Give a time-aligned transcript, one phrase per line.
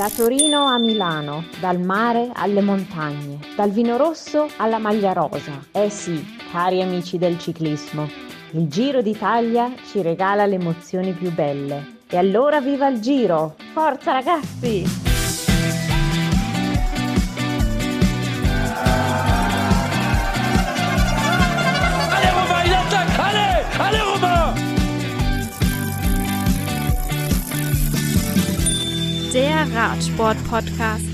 [0.00, 5.62] Da Torino a Milano, dal mare alle montagne, dal vino rosso alla maglia rosa.
[5.72, 8.08] Eh sì, cari amici del ciclismo,
[8.52, 11.98] il Giro d'Italia ci regala le emozioni più belle.
[12.08, 13.56] E allora viva il Giro!
[13.74, 15.09] Forza ragazzi!
[29.32, 31.04] Der Radsport-Podcast.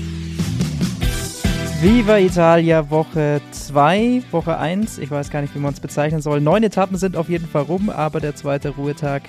[1.81, 4.97] Viva Italia Woche 2, Woche 1.
[4.97, 6.41] Ich weiß gar nicht, wie man es bezeichnen soll.
[6.41, 9.21] Neun Etappen sind auf jeden Fall rum, aber der zweite Ruhetag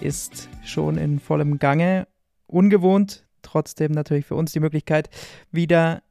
[0.00, 2.06] ist schon in vollem Gange.
[2.46, 5.10] Ungewohnt, trotzdem natürlich für uns die Möglichkeit,
[5.50, 6.02] wieder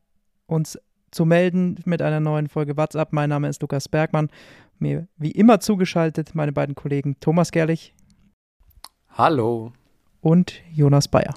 [0.47, 0.77] uns
[1.11, 3.13] zu melden mit einer neuen Folge WhatsApp.
[3.13, 4.29] Mein Name ist Lukas Bergmann.
[4.79, 7.93] Mir wie immer zugeschaltet meine beiden Kollegen Thomas Gerlich.
[9.11, 9.71] Hallo.
[10.19, 11.33] Und Jonas Bayer.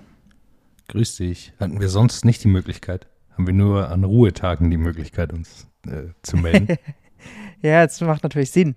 [0.90, 1.52] Grüß dich.
[1.60, 3.06] Hatten wir sonst nicht die Möglichkeit?
[3.32, 6.76] Haben wir nur an Ruhetagen die Möglichkeit, uns äh, zu melden?
[7.62, 8.74] ja, das macht natürlich Sinn.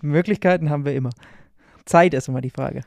[0.00, 1.10] Möglichkeiten haben wir immer.
[1.84, 2.80] Zeit ist immer die Frage.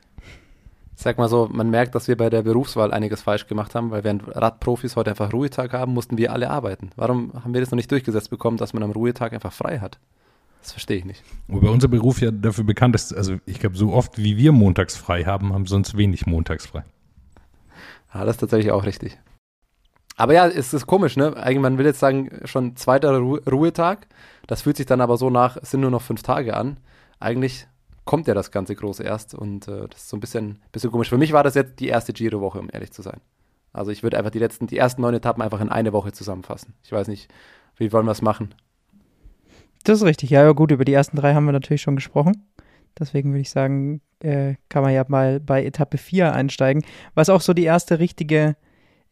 [0.96, 4.02] sag mal so, man merkt, dass wir bei der Berufswahl einiges falsch gemacht haben, weil
[4.02, 6.90] während Radprofis heute einfach Ruhetag haben, mussten wir alle arbeiten.
[6.96, 10.00] Warum haben wir das noch nicht durchgesetzt bekommen, dass man am Ruhetag einfach frei hat?
[10.62, 11.22] Das verstehe ich nicht.
[11.46, 14.96] Wobei unser Beruf ja dafür bekannt ist, also ich glaube, so oft wie wir montags
[14.96, 16.82] frei haben, haben sonst wenig montags frei.
[18.14, 19.18] Ja, das ist tatsächlich auch richtig.
[20.16, 21.36] Aber ja, es ist komisch, ne?
[21.36, 24.06] Eigentlich, man will jetzt sagen, schon zweiter Ru Ruhetag.
[24.46, 26.78] Das fühlt sich dann aber so nach, es sind nur noch fünf Tage an.
[27.18, 27.66] Eigentlich
[28.04, 31.08] kommt ja das ganze groß erst und äh, das ist so ein bisschen, bisschen komisch.
[31.08, 33.20] Für mich war das jetzt die erste Giro-Woche, um ehrlich zu sein.
[33.72, 36.74] Also ich würde einfach die letzten, die ersten neun Etappen einfach in eine Woche zusammenfassen.
[36.84, 37.28] Ich weiß nicht,
[37.76, 38.54] wie wollen wir es machen?
[39.82, 42.46] Das ist richtig, ja, ja, gut, über die ersten drei haben wir natürlich schon gesprochen.
[42.98, 47.40] Deswegen würde ich sagen, äh, kann man ja mal bei Etappe 4 einsteigen, was auch
[47.40, 48.56] so die erste richtige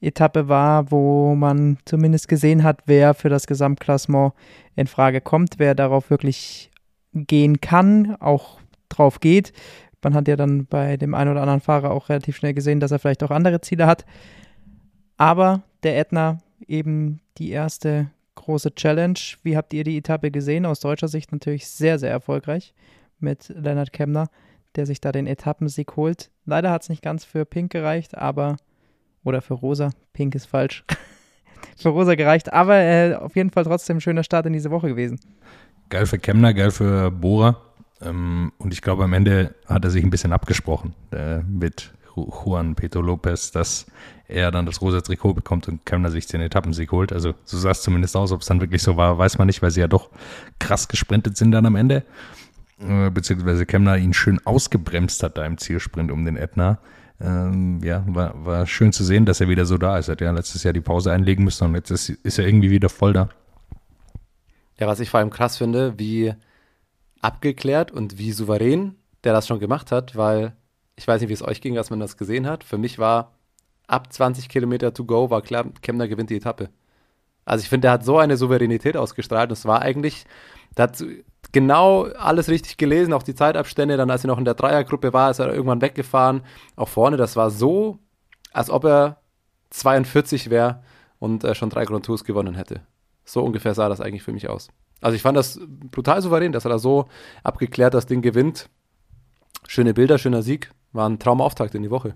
[0.00, 4.32] Etappe war, wo man zumindest gesehen hat, wer für das Gesamtklassement
[4.74, 6.70] in Frage kommt, wer darauf wirklich
[7.14, 9.52] gehen kann, auch drauf geht.
[10.02, 12.90] Man hat ja dann bei dem einen oder anderen Fahrer auch relativ schnell gesehen, dass
[12.90, 14.04] er vielleicht auch andere Ziele hat.
[15.16, 19.18] Aber der Ätna eben die erste große Challenge.
[19.44, 20.66] Wie habt ihr die Etappe gesehen?
[20.66, 22.74] Aus deutscher Sicht natürlich sehr, sehr erfolgreich
[23.22, 24.28] mit Leonard Kemner,
[24.76, 26.30] der sich da den Etappensieg holt.
[26.44, 28.56] Leider hat es nicht ganz für Pink gereicht, aber
[29.24, 29.90] oder für Rosa.
[30.12, 30.84] Pink ist falsch.
[31.76, 34.88] für Rosa gereicht, aber äh, auf jeden Fall trotzdem ein schöner Start in diese Woche
[34.88, 35.20] gewesen.
[35.88, 37.60] Geil für Kemner, geil für Bora.
[38.00, 42.74] Ähm, und ich glaube, am Ende hat er sich ein bisschen abgesprochen äh, mit Juan
[42.74, 43.86] Pedro Lopez, dass
[44.28, 47.12] er dann das rosa Trikot bekommt und Kemner sich den Etappensieg holt.
[47.12, 48.32] Also so sah es zumindest aus.
[48.32, 50.10] Ob es dann wirklich so war, weiß man nicht, weil sie ja doch
[50.58, 52.04] krass gesprintet sind dann am Ende.
[52.88, 56.78] Äh, beziehungsweise Kemner ihn schön ausgebremst hat da im Zielsprint um den Ätna.
[57.20, 60.08] Ähm, ja, war, war schön zu sehen, dass er wieder so da ist.
[60.08, 62.70] Er hat ja letztes Jahr die Pause einlegen müssen und jetzt ist, ist er irgendwie
[62.70, 63.28] wieder voll da.
[64.78, 66.34] Ja, was ich vor allem krass finde, wie
[67.20, 70.56] abgeklärt und wie souverän der das schon gemacht hat, weil
[70.96, 72.64] ich weiß nicht, wie es euch ging, als man das gesehen hat.
[72.64, 73.36] Für mich war
[73.86, 76.70] ab 20 Kilometer to go, war klar, Kemner gewinnt die Etappe.
[77.44, 80.26] Also ich finde, der hat so eine Souveränität ausgestrahlt es war eigentlich,
[80.76, 81.04] der hat
[81.50, 83.96] genau alles richtig gelesen, auch die Zeitabstände.
[83.96, 86.42] Dann, als er noch in der Dreiergruppe war, ist er irgendwann weggefahren.
[86.76, 87.98] Auch vorne, das war so,
[88.52, 89.18] als ob er
[89.70, 90.82] 42 wäre
[91.18, 92.82] und äh, schon drei Grand Tours gewonnen hätte.
[93.24, 94.68] So ungefähr sah das eigentlich für mich aus.
[95.00, 95.60] Also ich fand das
[95.90, 97.06] brutal souverän, dass er da so
[97.42, 98.68] abgeklärt das Ding gewinnt.
[99.66, 100.70] Schöne Bilder, schöner Sieg.
[100.92, 102.14] War ein Traumauftakt in die Woche.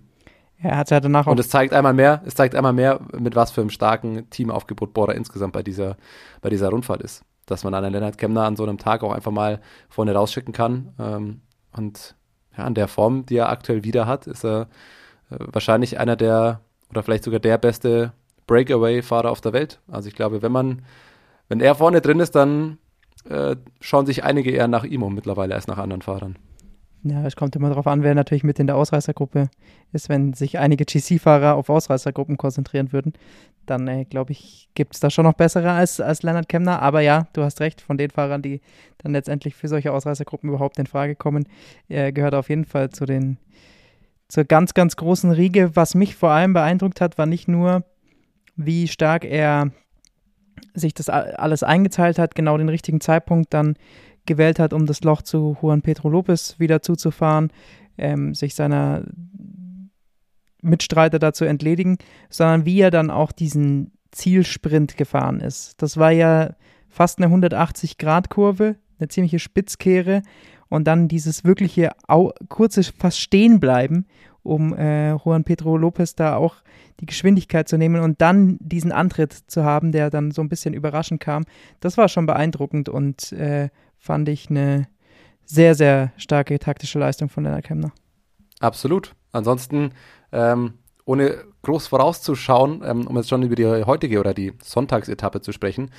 [0.59, 1.32] Er hat ja danach auch.
[1.32, 4.94] Und es zeigt einmal mehr, es zeigt einmal mehr, mit was für einem starken Teamaufgebot
[4.94, 5.97] Bora insgesamt bei dieser,
[6.41, 9.31] bei dieser Rundfahrt ist dass man einen Lennart Kemner an so einem Tag auch einfach
[9.33, 10.95] mal vorne rausschicken kann.
[10.99, 11.41] Ähm,
[11.73, 12.17] und
[12.57, 14.69] ja, an der Form, die er aktuell wieder hat, ist er
[15.31, 18.12] äh, wahrscheinlich einer der oder vielleicht sogar der beste
[18.47, 19.81] Breakaway-Fahrer auf der Welt.
[19.89, 20.83] Also ich glaube, wenn man,
[21.49, 22.79] wenn er vorne drin ist, dann
[23.29, 26.37] äh, schauen sich einige eher nach ihm um mittlerweile als nach anderen Fahrern.
[27.03, 29.49] Ja, es kommt immer darauf an, wer natürlich mit in der Ausreißergruppe
[29.93, 30.09] ist.
[30.09, 33.13] Wenn sich einige GC-Fahrer auf Ausreißergruppen konzentrieren würden,
[33.66, 36.83] dann äh, glaube ich, gibt es da schon noch bessere als, als Leonard Kemner.
[36.83, 38.60] Aber ja, du hast recht, von den Fahrern, die
[38.98, 41.47] dann letztendlich für solche Ausreißergruppen überhaupt in Frage kommen,
[41.89, 43.39] äh, gehört auf jeden Fall zu den
[44.28, 45.77] zur ganz, ganz großen Riege.
[45.77, 47.84] Was mich vor allem beeindruckt hat, war nicht nur,
[48.57, 49.71] wie stark er
[50.75, 53.77] sich das alles eingeteilt hat, genau den richtigen Zeitpunkt dann
[54.27, 57.51] gewählt hat, um das Loch zu Juan Pedro Lopez wieder zuzufahren,
[57.99, 59.05] ähm, sich seiner
[60.63, 65.81] Mitstreiter dazu entledigen, sondern wie er dann auch diesen Zielsprint gefahren ist.
[65.83, 66.55] Das war ja
[66.89, 70.23] fast eine 180-Grad-Kurve, eine ziemliche Spitzkehre
[70.69, 71.91] und dann dieses wirkliche
[72.49, 74.07] kurze fast stehen bleiben,
[74.43, 76.57] um äh, Juan Pedro Lopez da auch
[77.01, 80.73] die Geschwindigkeit zu nehmen und dann diesen Antritt zu haben, der dann so ein bisschen
[80.73, 81.45] überraschend kam.
[81.81, 83.69] Das war schon beeindruckend und äh,
[84.06, 84.88] fand ich eine
[85.44, 87.92] sehr, sehr starke taktische Leistung von Lennart Kemner.
[88.60, 89.12] Absolut.
[89.32, 89.92] Ansonsten,
[90.32, 90.74] ähm,
[91.04, 95.91] ohne groß vorauszuschauen, ähm, um jetzt schon über die heutige oder die Sonntagsetappe zu sprechen,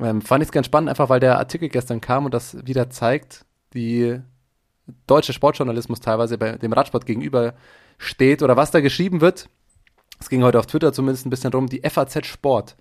[0.00, 2.90] ähm, fand ich es ganz spannend, einfach weil der Artikel gestern kam und das wieder
[2.90, 4.20] zeigt, wie
[5.06, 7.54] deutsche Sportjournalismus teilweise bei dem Radsport gegenüber
[7.98, 9.48] steht oder was da geschrieben wird.
[10.20, 12.76] Es ging heute auf Twitter zumindest ein bisschen rum, die FAZ Sport,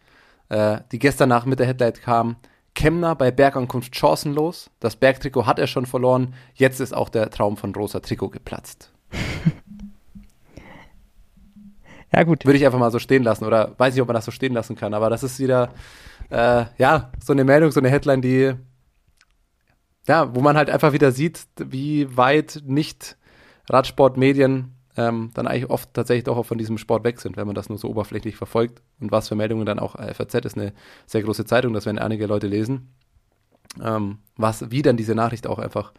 [0.49, 2.37] äh, die gestern Nacht mit der Headlight kam,
[2.75, 4.69] Kemner bei Bergankunft chancenlos.
[4.79, 6.33] Das Bergtrikot hat er schon verloren.
[6.53, 8.91] Jetzt ist auch der Traum von Rosa Trikot geplatzt.
[12.13, 12.45] ja, gut.
[12.45, 14.53] Würde ich einfach mal so stehen lassen oder weiß nicht, ob man das so stehen
[14.53, 15.69] lassen kann, aber das ist wieder,
[16.29, 18.53] äh, ja, so eine Meldung, so eine Headline, die,
[20.07, 23.17] ja, wo man halt einfach wieder sieht, wie weit nicht
[23.69, 27.55] Radsportmedien ähm, dann eigentlich oft tatsächlich doch auch von diesem Sport weg sind, wenn man
[27.55, 28.81] das nur so oberflächlich verfolgt.
[28.99, 30.73] Und was für Meldungen dann auch äh, FAZ ist eine
[31.05, 32.93] sehr große Zeitung, das werden einige Leute lesen.
[33.83, 35.93] Ähm, was, wie dann diese Nachricht auch einfach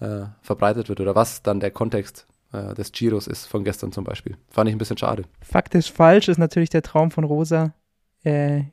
[0.00, 4.04] äh, verbreitet wird oder was dann der Kontext äh, des Giros ist von gestern zum
[4.04, 4.36] Beispiel.
[4.48, 5.24] Fand ich ein bisschen schade.
[5.40, 7.74] Faktisch falsch ist natürlich der Traum von Rosa.
[8.22, 8.64] Äh,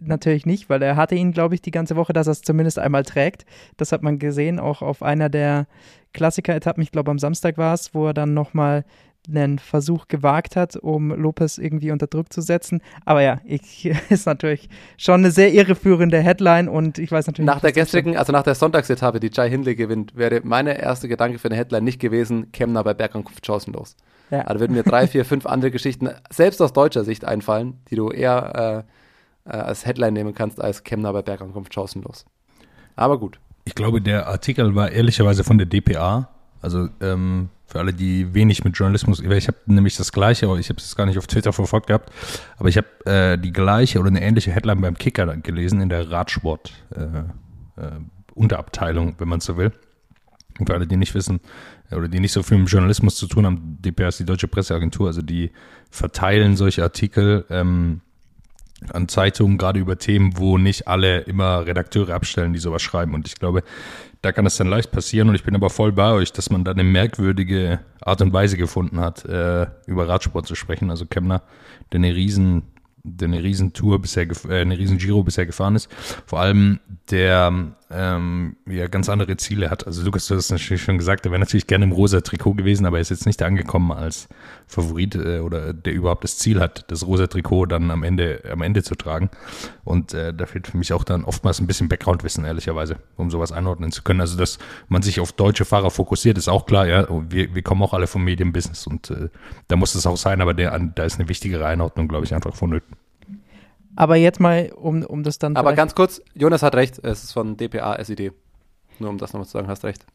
[0.00, 2.78] natürlich nicht, weil er hatte ihn, glaube ich, die ganze Woche, dass er es zumindest
[2.78, 3.44] einmal trägt.
[3.76, 5.66] Das hat man gesehen, auch auf einer der
[6.12, 8.84] Klassiker-Etappen, ich glaube am Samstag war es, wo er dann nochmal
[9.28, 12.82] einen Versuch gewagt hat, um Lopez irgendwie unter Druck zu setzen.
[13.04, 17.60] Aber ja, ich, ist natürlich schon eine sehr irreführende Headline und ich weiß natürlich Nach
[17.60, 21.48] der gestrigen, also nach der Sonntagsetappe, die Jai Hindley gewinnt, wäre meine erste Gedanke für
[21.48, 23.96] eine Headline nicht gewesen, Kemner bei Bergankunft chancenlos.
[24.30, 24.42] Ja.
[24.42, 28.10] Also würden mir drei, vier, fünf andere Geschichten, selbst aus deutscher Sicht einfallen, die du
[28.10, 28.90] eher äh,
[29.44, 32.24] äh, als Headline nehmen kannst, als Kemner bei Bergankunft chancenlos.
[32.96, 33.38] Aber gut.
[33.64, 36.28] Ich glaube, der Artikel war ehrlicherweise von der DPA.
[36.60, 40.68] Also ähm, für alle, die wenig mit Journalismus, ich habe nämlich das gleiche, aber ich
[40.68, 42.10] habe es gar nicht auf Twitter verfolgt gehabt,
[42.56, 46.10] aber ich habe äh, die gleiche oder eine ähnliche Headline beim Kicker gelesen in der
[46.10, 47.90] Radsport äh, äh,
[48.34, 49.72] Unterabteilung, wenn man so will.
[50.58, 51.40] Und für alle, die nicht wissen
[51.90, 55.08] oder die nicht so viel mit Journalismus zu tun haben, DPA ist die Deutsche Presseagentur,
[55.08, 55.50] also die
[55.90, 58.02] verteilen solche Artikel ähm,
[58.92, 63.14] an Zeitungen, gerade über Themen, wo nicht alle immer Redakteure abstellen, die sowas schreiben.
[63.14, 63.62] Und ich glaube,
[64.22, 65.28] da kann es dann leicht passieren.
[65.28, 68.56] Und ich bin aber voll bei euch, dass man da eine merkwürdige Art und Weise
[68.56, 70.90] gefunden hat, äh, über Radsport zu sprechen.
[70.90, 71.42] Also Kemner,
[71.92, 72.62] der eine riesen
[73.04, 75.88] der eine Riesentour bisher, äh, eine riesen Giro bisher gefahren ist.
[76.26, 76.80] Vor allem
[77.10, 79.86] der ähm, ja ganz andere Ziele hat.
[79.86, 82.86] Also Lukas, du hast natürlich schon gesagt, er wäre natürlich gerne im rosa Trikot gewesen,
[82.86, 84.28] aber er ist jetzt nicht angekommen als
[84.66, 88.62] Favorit äh, oder der überhaupt das Ziel hat, das rosa Trikot dann am Ende am
[88.62, 89.30] Ende zu tragen.
[89.84, 93.52] Und äh, da fehlt für mich auch dann oftmals ein bisschen Background-Wissen, ehrlicherweise, um sowas
[93.52, 94.22] einordnen zu können.
[94.22, 94.58] Also dass
[94.88, 96.86] man sich auf deutsche Fahrer fokussiert, ist auch klar.
[96.86, 99.28] Ja, wir, wir kommen auch alle vom Medienbusiness und äh,
[99.68, 102.56] da muss es auch sein, aber der, da ist eine wichtigere Einordnung, glaube ich, einfach
[102.56, 102.93] vonnöten.
[103.96, 105.56] Aber jetzt mal, um, um das dann.
[105.56, 108.32] Aber ganz kurz, Jonas hat recht, es ist von DPA SID.
[108.98, 110.06] Nur um das nochmal zu sagen, hast recht.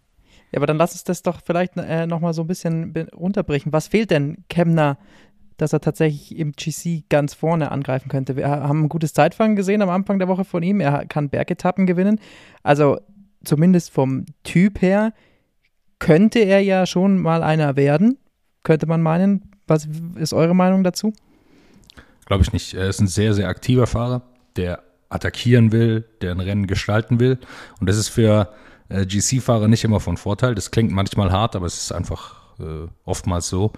[0.51, 3.71] Ja, aber dann lass uns das doch vielleicht äh, nochmal so ein bisschen runterbrechen.
[3.71, 4.97] Was fehlt denn Kemner,
[5.57, 8.35] dass er tatsächlich im GC ganz vorne angreifen könnte?
[8.35, 10.79] Wir haben ein gutes Zeitfahren gesehen am Anfang der Woche von ihm.
[10.79, 12.19] Er kann Bergetappen gewinnen.
[12.63, 12.99] Also
[13.43, 15.13] zumindest vom Typ her
[15.99, 18.17] könnte er ja schon mal einer werden,
[18.63, 19.51] könnte man meinen.
[19.67, 21.13] Was ist eure Meinung dazu?
[22.29, 22.75] Glaube ich nicht.
[22.75, 24.21] Er ist ein sehr, sehr aktiver Fahrer,
[24.55, 27.39] der attackieren will, der ein Rennen gestalten will.
[27.79, 28.53] Und das ist für
[28.87, 30.53] äh, GC-Fahrer nicht immer von Vorteil.
[30.53, 33.73] Das klingt manchmal hart, aber es ist einfach äh, oftmals so.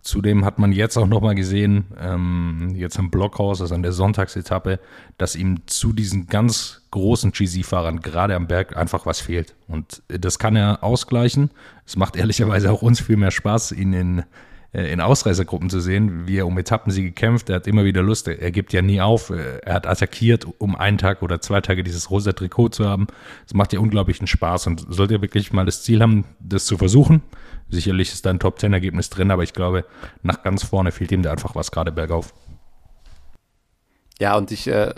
[0.00, 4.80] Zudem hat man jetzt auch nochmal gesehen, ähm, jetzt im Blockhaus, also an der Sonntagsetappe,
[5.16, 9.54] dass ihm zu diesen ganz großen GC-Fahrern gerade am Berg einfach was fehlt.
[9.68, 11.52] Und das kann er ausgleichen.
[11.86, 14.22] Es macht ehrlicherweise auch uns viel mehr Spaß, ihn in äh,
[14.72, 17.50] in Ausreißergruppen zu sehen, wie er um Etappensiege kämpft.
[17.50, 19.28] Er hat immer wieder Lust, er, gibt ja nie auf.
[19.28, 23.06] Äh, er hat attackiert, um einen Tag oder zwei Tage dieses rosa Trikot zu haben.
[23.46, 26.78] Es macht ja unglaublichen Spaß und sollte er wirklich mal das Ziel haben, das zu
[26.78, 27.22] versuchen.
[27.68, 29.84] Sicherlich ist da ein Top-10-Ergebnis drin, aber ich glaube,
[30.22, 32.32] nach ganz vorne fehlt ihm da einfach was, gerade bergauf.
[34.18, 34.94] Ja, und ich äh,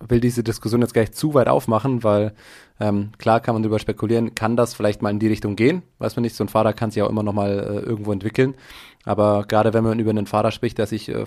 [0.00, 2.34] will diese Diskussion jetzt gar nicht zu weit aufmachen, weil
[2.80, 5.82] ähm, klar kann man darüber spekulieren, kann das vielleicht mal in die Richtung gehen?
[5.98, 8.54] Weiß man nicht, so ein Fahrer kann sich auch immer noch mal äh, irgendwo entwickeln.
[9.04, 11.24] Aber gerade wenn man über einen Fahrer spricht, der sich äh,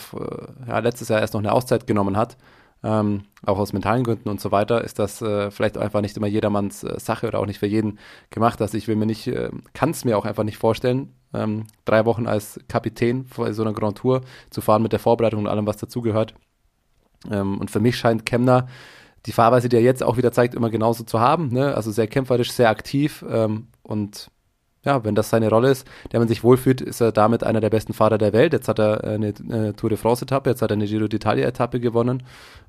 [0.67, 2.37] ja, letztes Jahr erst noch eine Auszeit genommen hat,
[2.83, 6.27] ähm, auch aus mentalen Gründen und so weiter, ist das äh, vielleicht einfach nicht immer
[6.27, 7.97] jedermanns äh, Sache oder auch nicht für jeden
[8.29, 8.61] gemacht.
[8.61, 12.05] Also ich will mir nicht, äh, kann es mir auch einfach nicht vorstellen, ähm, drei
[12.05, 15.65] Wochen als Kapitän vor so einer Grand Tour zu fahren mit der Vorbereitung und allem,
[15.65, 16.35] was dazugehört.
[17.31, 18.67] Ähm, und für mich scheint Kemner
[19.25, 21.49] die Fahrweise, die er jetzt auch wieder zeigt, immer genauso zu haben.
[21.49, 21.75] Ne?
[21.75, 24.29] Also sehr kämpferisch, sehr aktiv ähm, und
[24.87, 27.69] ja, wenn das seine Rolle ist, der man sich wohlfühlt, ist er damit einer der
[27.69, 28.53] besten Fahrer der Welt.
[28.53, 32.23] Jetzt hat er eine, eine Tour de France-Etappe, jetzt hat er eine Giro d'Italia-Etappe gewonnen,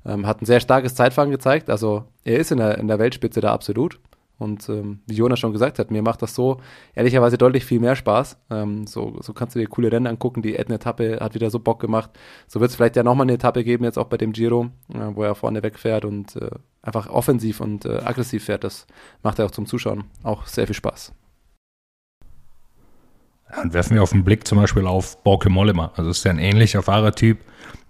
[0.05, 1.69] ähm, hat ein sehr starkes Zeitfahren gezeigt.
[1.69, 3.99] Also er ist in der, in der Weltspitze da absolut.
[4.39, 6.61] Und ähm, wie Jonas schon gesagt hat, mir macht das so
[6.95, 8.39] ehrlicherweise deutlich viel mehr Spaß.
[8.49, 10.41] Ähm, so, so kannst du dir coole Rennen angucken.
[10.41, 12.09] Die Etna-Etappe hat wieder so Bock gemacht.
[12.47, 15.13] So wird es vielleicht ja nochmal eine Etappe geben, jetzt auch bei dem Giro, äh,
[15.13, 16.49] wo er vorne wegfährt und äh,
[16.81, 18.63] einfach offensiv und äh, aggressiv fährt.
[18.63, 18.87] Das
[19.21, 21.13] macht er auch zum Zuschauen auch sehr viel Spaß.
[23.61, 25.91] Und werfen wir auf den Blick zum Beispiel auf Borke Mollema.
[25.95, 27.39] Also ist ja ein ähnlicher Fahrertyp,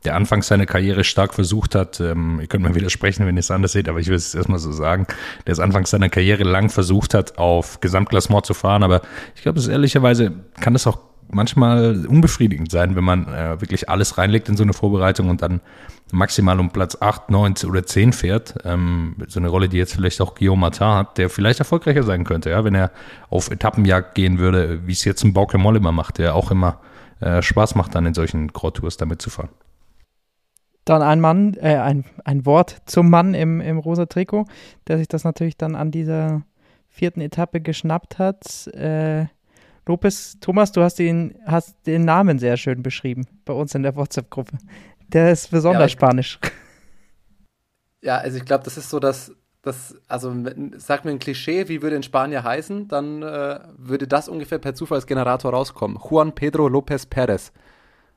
[0.05, 1.99] der anfangs seine Karriere stark versucht hat.
[1.99, 4.59] Ähm, ihr könnt mir widersprechen, wenn ihr es anders seht, aber ich will es erstmal
[4.59, 5.05] so sagen,
[5.45, 8.83] der es anfangs seiner Karriere lang versucht hat, auf Gesamtklassement zu fahren.
[8.83, 9.01] Aber
[9.35, 14.17] ich glaube, es ehrlicherweise kann das auch manchmal unbefriedigend sein, wenn man äh, wirklich alles
[14.17, 15.61] reinlegt in so eine Vorbereitung und dann
[16.11, 18.55] maximal um Platz 8, 9 oder 10 fährt.
[18.65, 22.23] Ähm, so eine Rolle, die jetzt vielleicht auch Guillaume Martin hat, der vielleicht erfolgreicher sein
[22.23, 22.91] könnte, ja, wenn er
[23.29, 26.79] auf Etappenjagd gehen würde, wie es jetzt ein Bauke Moll macht, der auch immer
[27.19, 29.49] äh, Spaß macht, dann in solchen Grand damit zu fahren.
[30.85, 34.45] Dann ein Mann, äh, ein, ein Wort zum Mann im, im rosa Trikot,
[34.87, 36.43] der sich das natürlich dann an dieser
[36.87, 38.67] vierten Etappe geschnappt hat.
[38.73, 39.27] Äh,
[39.89, 43.95] Lopez, Thomas, du hast den, hast den Namen sehr schön beschrieben bei uns in der
[43.95, 44.57] WhatsApp-Gruppe.
[45.07, 46.39] Der ist besonders ja, spanisch.
[48.01, 50.33] Ja, also ich glaube, das ist so, dass das, also
[50.77, 54.73] sag mir ein Klischee, wie würde ein Spanier heißen, dann äh, würde das ungefähr per
[54.73, 55.99] Zufallsgenerator rauskommen.
[56.09, 57.51] Juan Pedro López Pérez.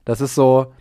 [0.05, 0.73] Das ist so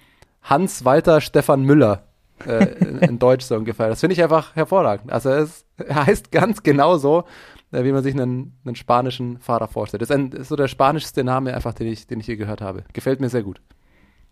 [0.43, 2.03] Hans Walter Stefan Müller
[2.45, 3.89] äh, in, in, Deutsch so ungefähr.
[3.89, 5.11] Das finde ich einfach hervorragend.
[5.11, 7.23] Also es, er heißt ganz genau so
[7.71, 10.01] wie man sich einen, einen spanischen Fahrer vorstellt.
[10.01, 12.61] Das ist, ein, ist so der spanischste Name einfach, den ich, den ich je gehört
[12.61, 12.83] habe.
[12.93, 13.61] Gefällt mir sehr gut.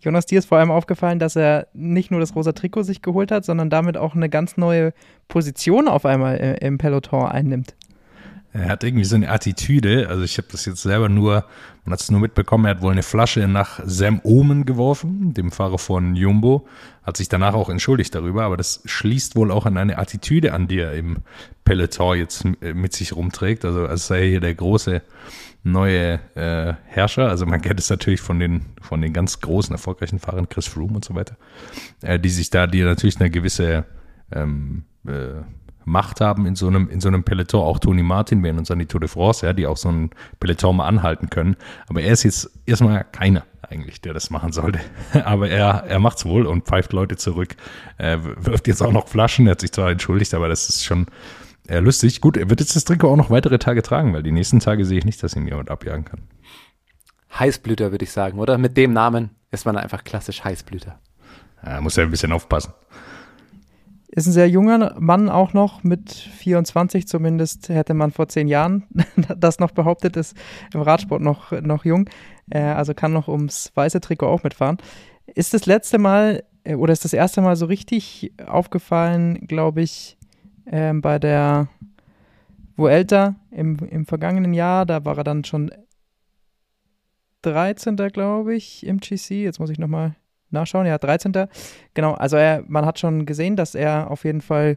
[0.00, 3.30] Jonas, dir ist vor allem aufgefallen, dass er nicht nur das rosa Trikot sich geholt
[3.30, 4.94] hat, sondern damit auch eine ganz neue
[5.28, 7.74] Position auf einmal im Peloton einnimmt.
[8.52, 11.44] Er hat irgendwie so eine Attitüde, also ich habe das jetzt selber nur,
[11.84, 15.52] man hat es nur mitbekommen, er hat wohl eine Flasche nach Sam Omen geworfen, dem
[15.52, 16.66] Fahrer von Jumbo,
[17.04, 20.66] hat sich danach auch entschuldigt darüber, aber das schließt wohl auch an eine Attitüde an,
[20.66, 21.18] die er im
[21.70, 25.02] Peloton jetzt mit sich rumträgt, also als sei er hier der große
[25.62, 30.18] neue äh, Herrscher, also man kennt es natürlich von den, von den ganz großen, erfolgreichen
[30.18, 31.36] Fahrern, Chris Froome und so weiter,
[32.02, 33.84] äh, die sich da, die natürlich eine gewisse
[34.32, 35.42] ähm, äh,
[35.84, 37.62] Macht haben in so einem, in so einem Peloton.
[37.62, 40.10] Auch Toni Martin, wir uns an die Tour de France, ja, die auch so ein
[40.40, 41.56] Peloton mal anhalten können.
[41.88, 44.80] Aber er ist jetzt erstmal keiner eigentlich, der das machen sollte.
[45.24, 47.56] Aber er, er macht's wohl und pfeift Leute zurück.
[47.96, 49.46] Er wirft jetzt auch noch Flaschen.
[49.46, 51.06] Er hat sich zwar entschuldigt, aber das ist schon
[51.70, 52.20] äh, lustig.
[52.20, 54.84] Gut, er wird jetzt das Trikot auch noch weitere Tage tragen, weil die nächsten Tage
[54.84, 56.22] sehe ich nicht, dass ihn jemand abjagen kann.
[57.38, 58.58] Heißblüter, würde ich sagen, oder?
[58.58, 60.98] Mit dem Namen ist man einfach klassisch Heißblüter.
[61.64, 62.72] Ja, muss ja ein bisschen aufpassen.
[64.08, 68.84] Ist ein sehr junger Mann auch noch, mit 24 zumindest, hätte man vor zehn Jahren
[69.36, 70.36] das noch behauptet, ist
[70.74, 72.10] im Radsport noch, noch jung,
[72.50, 74.78] äh, also kann noch ums weiße Trikot auch mitfahren.
[75.26, 80.16] Ist das letzte Mal äh, oder ist das erste Mal so richtig aufgefallen, glaube ich,
[80.66, 81.68] äh, bei der
[82.76, 85.70] Vuelta im, im vergangenen Jahr, da war er dann schon
[87.42, 87.96] 13.
[87.96, 90.16] glaube ich im GC, jetzt muss ich nochmal
[90.50, 90.86] nachschauen.
[90.86, 91.32] Ja, 13.
[91.94, 94.76] Genau, also er, man hat schon gesehen, dass er auf jeden Fall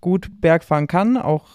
[0.00, 1.48] gut Berg fahren kann, auch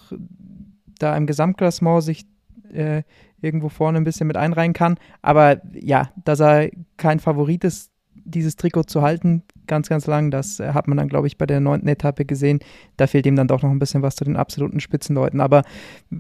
[1.00, 2.26] da im Gesamtklassement sich
[2.72, 3.04] äh,
[3.42, 4.98] irgendwo vorne ein bisschen mit einreihen kann.
[5.22, 10.60] Aber ja, dass er kein Favorit ist, dieses Trikot zu halten, ganz, ganz lang, das
[10.60, 12.60] hat man dann, glaube ich, bei der neunten Etappe gesehen.
[12.98, 15.42] Da fehlt ihm dann doch noch ein bisschen was zu den absoluten Spitzenleuten.
[15.42, 15.64] Aber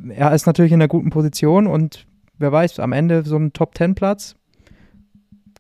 [0.10, 2.08] er ist natürlich in einer guten Position und
[2.38, 4.36] wer weiß, am Ende so ein Top-10-Platz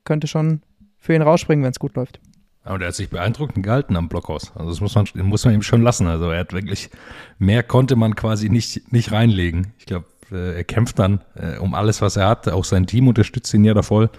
[0.03, 0.61] könnte schon
[0.97, 2.19] für ihn rausspringen, wenn es gut läuft.
[2.63, 4.53] Aber der hat sich beeindruckend gehalten am Blockhaus.
[4.55, 6.07] Also das muss man, muss man ihm schon lassen.
[6.07, 6.89] Also er hat wirklich,
[7.37, 9.73] mehr konnte man quasi nicht, nicht reinlegen.
[9.77, 12.47] Ich glaube, äh, er kämpft dann äh, um alles, was er hat.
[12.47, 14.09] Auch sein Team unterstützt ihn ja da voll,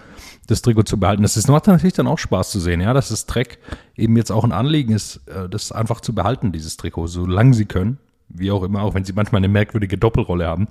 [0.45, 1.23] das Trikot zu behalten.
[1.23, 3.57] Das ist, macht natürlich dann auch Spaß zu sehen, ja, dass das Trek
[3.95, 7.65] eben jetzt auch ein Anliegen ist, äh, das einfach zu behalten, dieses Trikot, solange sie
[7.65, 7.97] können.
[8.29, 10.67] Wie auch immer, auch wenn sie manchmal eine merkwürdige Doppelrolle haben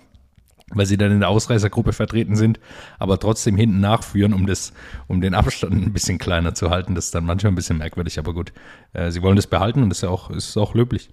[0.74, 2.60] weil sie dann in der Ausreißergruppe vertreten sind,
[2.98, 4.72] aber trotzdem hinten nachführen, um das,
[5.06, 6.94] um den Abstand ein bisschen kleiner zu halten.
[6.94, 8.52] Das ist dann manchmal ein bisschen merkwürdig, aber gut.
[8.92, 11.10] Äh, sie wollen das behalten und das ist ja auch, ist auch löblich.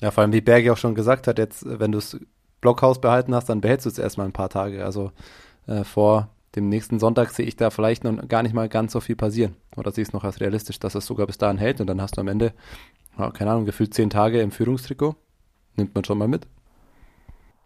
[0.00, 2.18] Ja, vor allem, wie Bergi auch schon gesagt hat, jetzt, wenn du das
[2.60, 4.84] Blockhaus behalten hast, dann behältst du es erstmal ein paar Tage.
[4.84, 5.12] Also
[5.66, 9.00] äh, vor dem nächsten Sonntag sehe ich da vielleicht noch gar nicht mal ganz so
[9.00, 9.56] viel passieren.
[9.76, 12.00] Oder sehe ich es noch als realistisch, dass es sogar bis dahin hält und dann
[12.00, 12.52] hast du am Ende,
[13.18, 15.16] ja, keine Ahnung, gefühlt zehn Tage im Führungstrikot.
[15.76, 16.46] Nimmt man schon mal mit.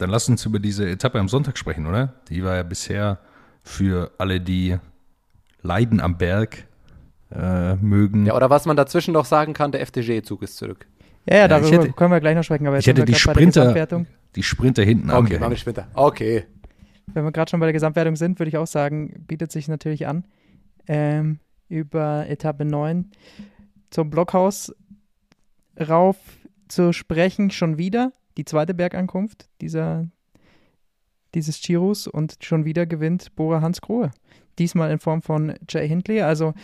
[0.00, 2.14] Dann lass uns über diese Etappe am Sonntag sprechen, oder?
[2.30, 3.18] Die war ja bisher
[3.62, 4.78] für alle, die
[5.60, 6.66] Leiden am Berg
[7.30, 8.24] äh, mögen.
[8.24, 10.86] Ja, oder was man dazwischen noch sagen kann, der FDG-Zug ist zurück.
[11.28, 12.66] Ja, ja, darüber hätte, können wir gleich noch sprechen.
[12.66, 13.86] Aber ich hätte die Sprinter,
[14.34, 15.86] die Sprinter hinten Okay, wir Sprinter.
[15.92, 16.46] Okay.
[17.12, 20.06] wenn wir gerade schon bei der Gesamtwertung sind, würde ich auch sagen, bietet sich natürlich
[20.06, 20.24] an,
[20.88, 23.10] ähm, über Etappe 9
[23.90, 24.74] zum Blockhaus
[25.78, 26.16] rauf
[26.68, 28.12] zu sprechen, schon wieder.
[28.40, 30.06] Die zweite Bergankunft dieser,
[31.34, 34.12] dieses Giros und schon wieder gewinnt Bora Hans Grohe.
[34.58, 36.22] Diesmal in Form von Jay Hindley.
[36.22, 36.54] Also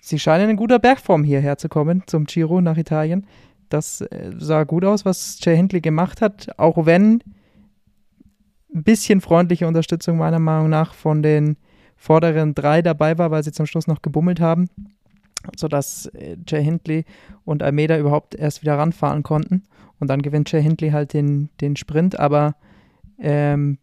[0.00, 3.26] sie scheinen in guter Bergform hierher zu kommen zum Giro nach Italien.
[3.68, 7.22] Das äh, sah gut aus, was Jay Hindley gemacht hat, auch wenn
[8.74, 11.58] ein bisschen freundliche Unterstützung meiner Meinung nach von den
[11.96, 14.70] vorderen drei dabei war, weil sie zum Schluss noch gebummelt haben,
[15.54, 17.04] sodass äh, Jay Hindley
[17.44, 19.64] und Almeida überhaupt erst wieder ranfahren konnten.
[20.04, 22.56] Und dann gewinnt Jay Hindley halt den, den Sprint, aber
[23.18, 23.78] ähm,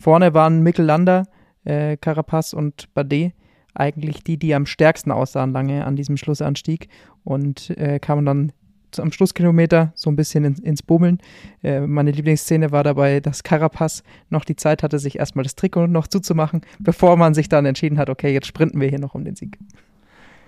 [0.00, 1.24] vorne waren Mikkel Lander,
[1.64, 3.34] äh, Carapaz und Badet
[3.74, 6.88] eigentlich die, die am stärksten aussahen lange an diesem Schlussanstieg
[7.22, 8.52] und äh, kamen dann
[8.96, 11.18] am Schlusskilometer so ein bisschen in, ins Bummeln.
[11.62, 15.86] Äh, meine Lieblingsszene war dabei, dass Carapaz noch die Zeit hatte, sich erstmal das Trikot
[15.86, 19.26] noch zuzumachen, bevor man sich dann entschieden hat, okay, jetzt sprinten wir hier noch um
[19.26, 19.58] den Sieg.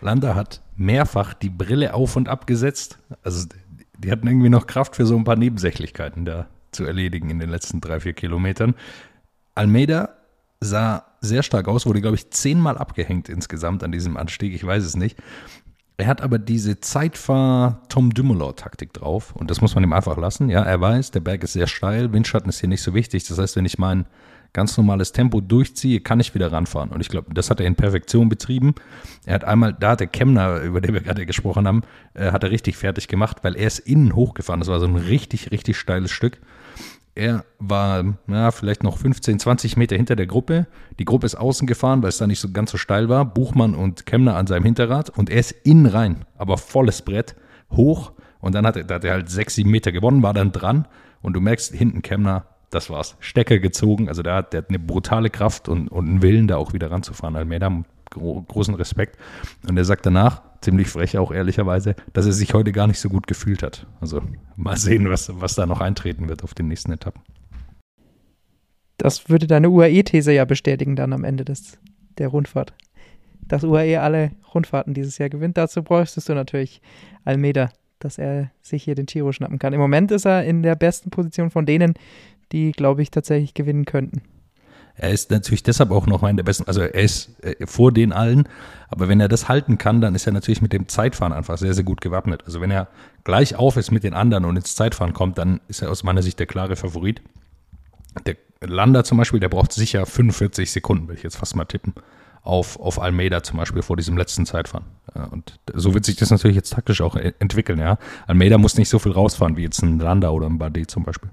[0.01, 2.99] Landa hat mehrfach die Brille auf und abgesetzt.
[3.23, 3.47] Also
[3.99, 7.51] die hatten irgendwie noch Kraft für so ein paar Nebensächlichkeiten da zu erledigen in den
[7.51, 8.75] letzten drei, vier Kilometern.
[9.55, 10.11] Almeida
[10.61, 14.85] sah sehr stark aus, wurde, glaube ich, zehnmal abgehängt insgesamt an diesem Anstieg, ich weiß
[14.85, 15.19] es nicht.
[15.97, 20.49] Er hat aber diese Zeitfahr-Tom Dumoulin-Taktik drauf und das muss man ihm einfach lassen.
[20.49, 23.25] Ja, er weiß, der Berg ist sehr steil, Windschatten ist hier nicht so wichtig.
[23.29, 24.07] Das heißt, wenn ich mein
[24.55, 26.91] ganz normales Tempo durchziehe, kann ich wieder ranfahren.
[26.91, 28.75] Und ich glaube, das hat er in Perfektion betrieben.
[29.27, 31.83] Er hat einmal, da hat der Kemner, über den wir gerade gesprochen haben,
[32.15, 34.61] äh, hat er richtig fertig gemacht, weil er ist innen hochgefahren.
[34.61, 36.41] Das war so ein richtig, richtig steiles Stück.
[37.17, 40.67] Er war ja, vielleicht noch 15, 20 Meter hinter der Gruppe.
[40.99, 43.25] Die Gruppe ist außen gefahren, weil es da nicht so ganz so steil war.
[43.25, 47.37] Buchmann und Kemner an seinem Hinterrad und er ist innen rein, aber volles Brett,
[47.71, 48.13] hoch.
[48.41, 50.87] Und dann hat er, da hat er halt sechs, sieben Meter gewonnen, war dann dran.
[51.23, 53.17] Und du merkst hinten Kemner, das war's.
[53.21, 54.09] Stecker gezogen.
[54.09, 56.91] Also der hat, der hat eine brutale Kraft und, und einen Willen, da auch wieder
[56.91, 57.37] ranzufahren.
[57.37, 59.19] Almeida, gro großen Respekt.
[59.69, 63.09] Und er sagt danach, ziemlich frech auch ehrlicherweise, dass er sich heute gar nicht so
[63.09, 63.87] gut gefühlt hat.
[64.01, 64.23] Also
[64.57, 67.23] mal sehen, was, was da noch eintreten wird auf den nächsten Etappen.
[68.97, 71.79] Das würde deine UAE-These ja bestätigen dann am Ende des,
[72.19, 72.73] der Rundfahrt.
[73.47, 75.59] Dass UAE alle Rundfahrten dieses Jahr gewinnt.
[75.59, 76.81] Dazu bräuchtest du natürlich
[77.25, 79.73] Almeida, dass er sich hier den Giro schnappen kann.
[79.73, 81.95] Im Moment ist er in der besten Position von denen,
[82.53, 84.23] die, glaube ich, tatsächlich gewinnen könnten.
[84.97, 88.13] Er ist natürlich deshalb auch noch in der besten, also er ist äh, vor den
[88.13, 88.49] allen,
[88.89, 91.75] aber wenn er das halten kann, dann ist er natürlich mit dem Zeitfahren einfach sehr,
[91.75, 92.45] sehr gut gewappnet.
[92.47, 92.87] Also wenn er
[93.25, 96.23] gleich auf ist mit den anderen und ins Zeitfahren kommt, dann ist er aus meiner
[96.23, 97.23] Sicht der klare Favorit.
[98.25, 101.95] Der Lander zum Beispiel, der braucht sicher 45 Sekunden, will ich jetzt fast mal tippen,
[102.43, 104.85] auf, auf Almeida zum Beispiel vor diesem letzten Zeitfahren.
[105.33, 107.99] Und so wird sich das natürlich jetzt taktisch auch entwickeln, ja.
[108.29, 111.31] Almeida muss nicht so viel rausfahren wie jetzt ein Lander oder ein Bardet zum Beispiel.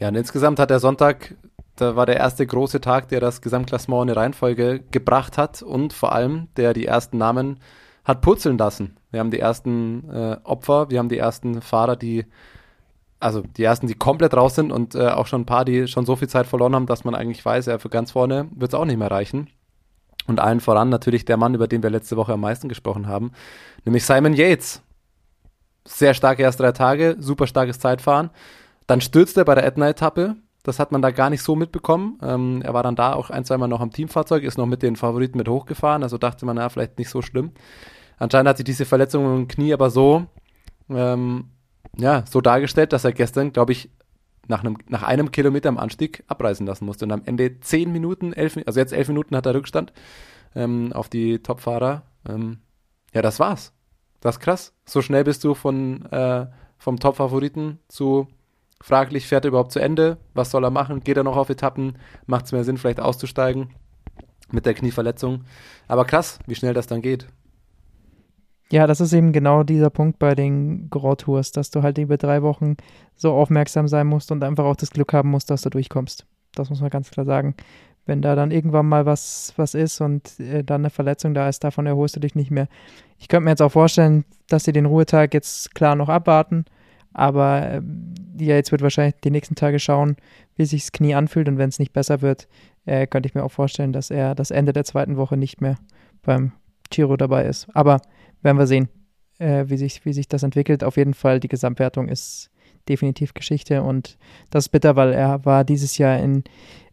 [0.00, 1.34] Ja, und insgesamt hat der Sonntag
[1.76, 5.92] da war der erste große Tag, der das Gesamtklassement in eine Reihenfolge gebracht hat und
[5.92, 7.58] vor allem, der die ersten Namen
[8.04, 8.96] hat purzeln lassen.
[9.10, 12.26] Wir haben die ersten äh, Opfer, wir haben die ersten Fahrer, die,
[13.18, 16.06] also die ersten, die komplett raus sind und äh, auch schon ein paar, die schon
[16.06, 18.78] so viel Zeit verloren haben, dass man eigentlich weiß, ja, für ganz vorne wird es
[18.78, 19.48] auch nicht mehr reichen.
[20.26, 23.32] Und allen voran natürlich der Mann, über den wir letzte Woche am meisten gesprochen haben,
[23.84, 24.80] nämlich Simon Yates.
[25.86, 28.30] Sehr starke erste drei Tage, super starkes Zeitfahren.
[28.86, 32.18] Dann stürzt er bei der Ätna-Etappe, das hat man da gar nicht so mitbekommen.
[32.22, 34.96] Ähm, er war dann da auch ein, zweimal noch am Teamfahrzeug, ist noch mit den
[34.96, 37.52] Favoriten mit hochgefahren, also dachte man, ja, vielleicht nicht so schlimm.
[38.18, 40.26] Anscheinend hat sich diese Verletzung im Knie aber so,
[40.88, 41.50] ähm,
[41.96, 43.90] ja, so dargestellt, dass er gestern, glaube ich,
[44.48, 47.04] nach einem, nach einem Kilometer am Anstieg abreißen lassen musste.
[47.04, 49.92] Und am Ende zehn Minuten, elf, also jetzt elf Minuten hat er Rückstand
[50.54, 52.02] ähm, auf die Topfahrer.
[52.28, 52.58] Ähm,
[53.12, 53.72] ja, das war's.
[54.20, 54.74] Das ist krass.
[54.84, 56.46] So schnell bist du von, äh,
[56.78, 58.28] vom Top-Favoriten zu
[58.84, 60.18] fraglich, fährt er überhaupt zu Ende?
[60.34, 61.00] Was soll er machen?
[61.00, 61.96] Geht er noch auf Etappen?
[62.26, 63.70] Macht es mehr Sinn, vielleicht auszusteigen
[64.52, 65.44] mit der Knieverletzung?
[65.88, 67.26] Aber krass, wie schnell das dann geht.
[68.70, 72.18] Ja, das ist eben genau dieser Punkt bei den Grand Tours, dass du halt über
[72.18, 72.76] drei Wochen
[73.16, 76.26] so aufmerksam sein musst und einfach auch das Glück haben musst, dass du durchkommst.
[76.54, 77.54] Das muss man ganz klar sagen.
[78.04, 81.64] Wenn da dann irgendwann mal was, was ist und äh, dann eine Verletzung da ist,
[81.64, 82.68] davon erholst du dich nicht mehr.
[83.18, 86.66] Ich könnte mir jetzt auch vorstellen, dass sie den Ruhetag jetzt klar noch abwarten
[87.14, 87.82] aber äh,
[88.38, 90.16] ja, jetzt wird wahrscheinlich die nächsten Tage schauen,
[90.56, 91.48] wie sich das Knie anfühlt.
[91.48, 92.48] Und wenn es nicht besser wird,
[92.84, 95.76] äh, könnte ich mir auch vorstellen, dass er das Ende der zweiten Woche nicht mehr
[96.22, 96.52] beim
[96.90, 97.68] Giro dabei ist.
[97.74, 98.00] Aber
[98.42, 98.88] werden wir sehen,
[99.38, 100.84] äh, wie, sich, wie sich das entwickelt.
[100.84, 102.50] Auf jeden Fall, die Gesamtwertung ist
[102.88, 104.18] definitiv Geschichte und
[104.50, 106.44] das ist bitter, weil er war dieses Jahr in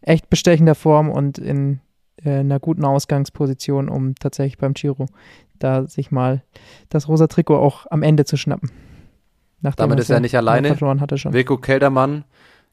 [0.02, 1.82] echt bestechender Form und in
[2.24, 5.08] äh, einer guten Ausgangsposition, um tatsächlich beim Giro
[5.60, 6.44] da sich mal
[6.90, 8.72] das rosa Trikot auch am Ende zu schnappen.
[9.62, 10.69] Damit ist er nicht alleine.
[10.71, 11.34] Hatte schon.
[11.34, 12.26] Wilko Keldermann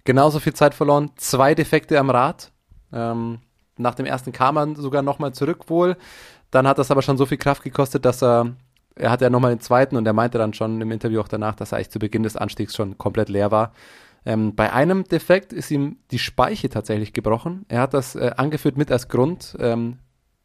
[0.05, 2.51] genauso viel Zeit verloren, zwei Defekte am Rad.
[2.93, 3.41] Ähm,
[3.77, 5.97] nach dem ersten kam er sogar nochmal zurück wohl.
[6.51, 8.55] Dann hat das aber schon so viel Kraft gekostet, dass er,
[8.95, 11.55] er hatte ja nochmal den zweiten und er meinte dann schon im Interview auch danach,
[11.55, 13.73] dass er eigentlich zu Beginn des Anstiegs schon komplett leer war.
[14.25, 17.67] Ähm, bei einem Defekt ist ihm die Speiche tatsächlich gebrochen.
[17.69, 19.99] Er hat das äh, angeführt mit als Grund ähm,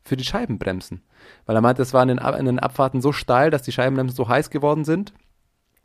[0.04, 1.02] für die Scheibenbremsen.
[1.46, 4.16] Weil er meinte, es war in den, in den Abfahrten so steil, dass die Scheibenbremsen
[4.16, 5.14] so heiß geworden sind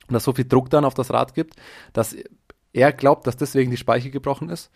[0.09, 1.55] und dass so viel Druck dann auf das Rad gibt,
[1.93, 2.17] dass
[2.73, 4.71] er glaubt, dass deswegen die Speiche gebrochen ist.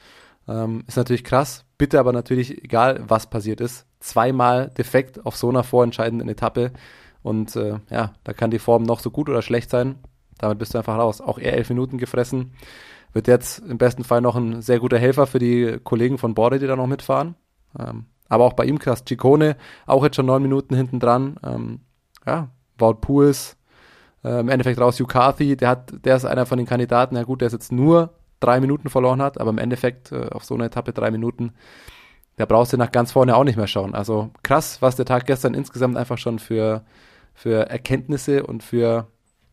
[0.48, 5.48] Ähm, ist natürlich krass, bitte aber natürlich, egal was passiert ist, zweimal defekt auf so
[5.48, 6.72] einer vorentscheidenden Etappe.
[7.22, 9.96] Und äh, ja, da kann die Form noch so gut oder schlecht sein.
[10.38, 11.20] Damit bist du einfach raus.
[11.20, 12.54] Auch er elf Minuten gefressen.
[13.12, 16.58] Wird jetzt im besten Fall noch ein sehr guter Helfer für die Kollegen von Borde,
[16.58, 17.36] die da noch mitfahren.
[17.78, 19.04] Ähm, aber auch bei ihm krass.
[19.06, 21.36] Ciccone, auch jetzt schon neun Minuten hinten dran.
[21.44, 21.80] Ähm,
[22.26, 23.56] ja, Wout Pools,
[24.24, 27.16] äh, im Endeffekt raus Yukathi, der hat, der ist einer von den Kandidaten.
[27.16, 30.44] Ja gut, der ist jetzt nur drei Minuten verloren hat, aber im Endeffekt äh, auf
[30.44, 31.52] so einer Etappe drei Minuten,
[32.36, 33.94] da brauchst du nach ganz vorne auch nicht mehr schauen.
[33.94, 36.84] Also krass, was der Tag gestern insgesamt einfach schon für,
[37.34, 39.06] für Erkenntnisse und für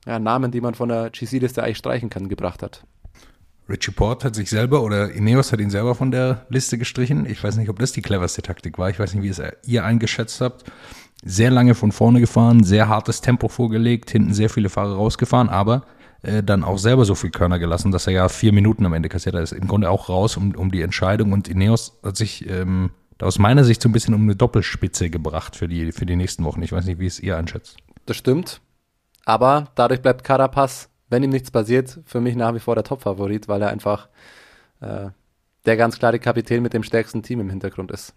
[0.06, 2.84] ja, Namen, die man von der GC-Liste eigentlich streichen kann, gebracht hat.
[3.68, 7.28] Richie Port hat sich selber oder Ineos hat ihn selber von der Liste gestrichen.
[7.28, 8.90] Ich weiß nicht, ob das die cleverste Taktik war.
[8.90, 10.64] Ich weiß nicht, wie es ihr eingeschätzt habt.
[11.24, 15.84] Sehr lange von vorne gefahren, sehr hartes Tempo vorgelegt, hinten sehr viele Fahrer rausgefahren, aber
[16.22, 19.10] äh, dann auch selber so viel Körner gelassen, dass er ja vier Minuten am Ende
[19.10, 19.44] kassiert hat.
[19.44, 23.40] Ist im Grunde auch raus um, um die Entscheidung und Ineos hat sich ähm, aus
[23.40, 26.62] meiner Sicht so ein bisschen um eine Doppelspitze gebracht für die, für die nächsten Wochen.
[26.62, 27.78] Ich weiß nicht, wie es ihr einschätzt.
[28.06, 28.62] Das stimmt.
[29.26, 33.48] Aber dadurch bleibt Carapaz, wenn ihm nichts passiert, für mich nach wie vor der Top-Favorit,
[33.48, 34.10] weil er einfach
[34.80, 35.10] äh,
[35.66, 38.14] der ganz klare Kapitän mit dem stärksten Team im Hintergrund ist.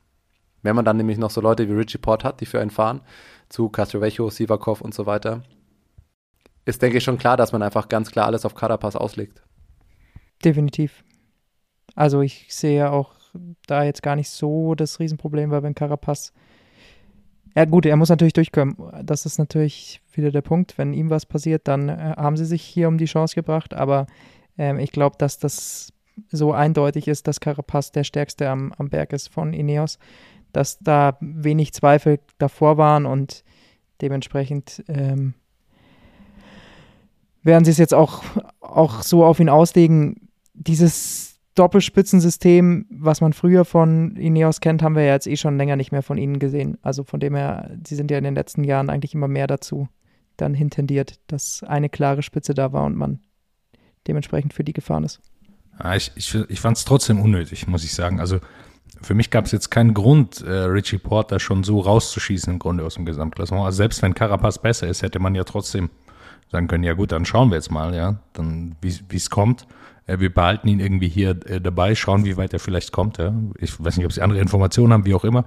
[0.62, 3.00] Wenn man dann nämlich noch so Leute wie Richie Port hat, die für einen fahren,
[3.48, 5.42] zu Castrovejo, Sivakov und so weiter,
[6.64, 9.42] ist, denke ich, schon klar, dass man einfach ganz klar alles auf Carapaz auslegt.
[10.44, 11.04] Definitiv.
[11.94, 13.14] Also ich sehe auch
[13.66, 16.32] da jetzt gar nicht so das Riesenproblem, weil wenn Carapaz
[17.54, 18.76] ja gut, er muss natürlich durchkommen.
[19.02, 20.78] Das ist natürlich wieder der Punkt.
[20.78, 23.74] Wenn ihm was passiert, dann äh, haben sie sich hier um die Chance gebracht.
[23.74, 24.06] Aber
[24.56, 25.92] ähm, ich glaube, dass das
[26.30, 29.98] so eindeutig ist, dass Carapaz der stärkste am, am Berg ist von Ineos,
[30.52, 33.44] dass da wenig Zweifel davor waren und
[34.00, 35.34] dementsprechend ähm,
[37.42, 38.22] werden sie es jetzt auch,
[38.60, 40.28] auch so auf ihn auslegen.
[40.54, 45.76] Dieses Doppelspitzensystem, was man früher von Ineos kennt, haben wir ja jetzt eh schon länger
[45.76, 46.78] nicht mehr von ihnen gesehen.
[46.82, 49.88] Also von dem her, sie sind ja in den letzten Jahren eigentlich immer mehr dazu
[50.38, 53.20] dann hintendiert, dass eine klare Spitze da war und man
[54.08, 55.20] dementsprechend für die gefahren ist.
[55.78, 58.18] Ja, ich ich, ich fand es trotzdem unnötig, muss ich sagen.
[58.18, 58.40] Also
[59.02, 62.84] für mich gab es jetzt keinen Grund, äh, Richie Porter schon so rauszuschießen im Grunde
[62.84, 63.64] aus dem Gesamtklassement.
[63.64, 65.90] Also selbst wenn Carapaz besser ist, hätte man ja trotzdem
[66.50, 69.66] sagen können, ja gut, dann schauen wir jetzt mal, ja, dann wie es kommt.
[70.06, 73.18] Äh, wir behalten ihn irgendwie hier äh, dabei, schauen, wie weit er vielleicht kommt.
[73.18, 73.34] Ja.
[73.58, 75.44] Ich weiß nicht, ob sie andere Informationen haben, wie auch immer.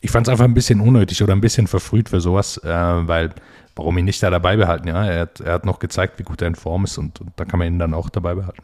[0.00, 3.30] Ich fand es einfach ein bisschen unnötig oder ein bisschen verfrüht für sowas, äh, weil
[3.76, 4.88] warum ihn nicht da dabei behalten?
[4.88, 7.30] Ja, er hat, er hat noch gezeigt, wie gut er in Form ist und, und
[7.36, 8.62] da kann man ihn dann auch dabei behalten.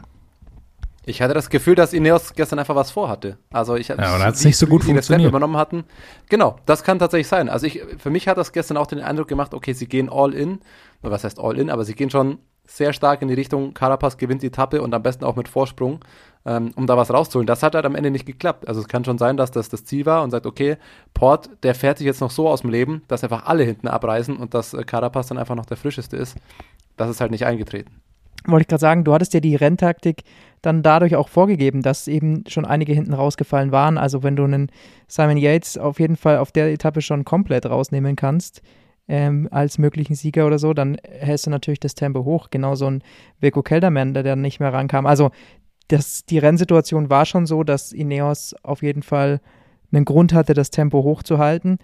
[1.06, 3.36] Ich hatte das Gefühl, dass Ineos gestern einfach was vorhatte.
[3.52, 5.28] Also ich ja, und hat es nicht so gut funktioniert.
[5.28, 5.84] übernommen hatten.
[6.28, 7.48] Genau, das kann tatsächlich sein.
[7.48, 10.32] Also ich, für mich hat das gestern auch den Eindruck gemacht, okay, sie gehen all
[10.32, 10.60] in.
[11.02, 11.68] Was heißt all in?
[11.68, 15.02] Aber sie gehen schon sehr stark in die Richtung, Carapaz gewinnt die Etappe und am
[15.02, 16.00] besten auch mit Vorsprung,
[16.46, 17.46] ähm, um da was rauszuholen.
[17.46, 18.66] Das hat halt am Ende nicht geklappt.
[18.66, 20.78] Also es kann schon sein, dass das das Ziel war und sagt, okay,
[21.12, 24.36] Port, der fährt sich jetzt noch so aus dem Leben, dass einfach alle hinten abreißen
[24.36, 26.36] und dass äh, Carapaz dann einfach noch der frischeste ist.
[26.96, 28.00] Das ist halt nicht eingetreten
[28.46, 30.24] wollte ich gerade sagen, du hattest ja die Renntaktik
[30.64, 33.98] dann dadurch auch vorgegeben, dass eben schon einige hinten rausgefallen waren.
[33.98, 34.70] Also wenn du einen
[35.06, 38.62] Simon Yates auf jeden Fall auf der Etappe schon komplett rausnehmen kannst,
[39.06, 42.48] ähm, als möglichen Sieger oder so, dann hältst du natürlich das Tempo hoch.
[42.50, 43.02] Genauso ein
[43.40, 45.06] Wilco Kelderman, der dann nicht mehr rankam.
[45.06, 45.30] Also
[45.88, 49.40] das, die Rennsituation war schon so, dass Ineos auf jeden Fall
[49.92, 51.78] einen Grund hatte, das Tempo hochzuhalten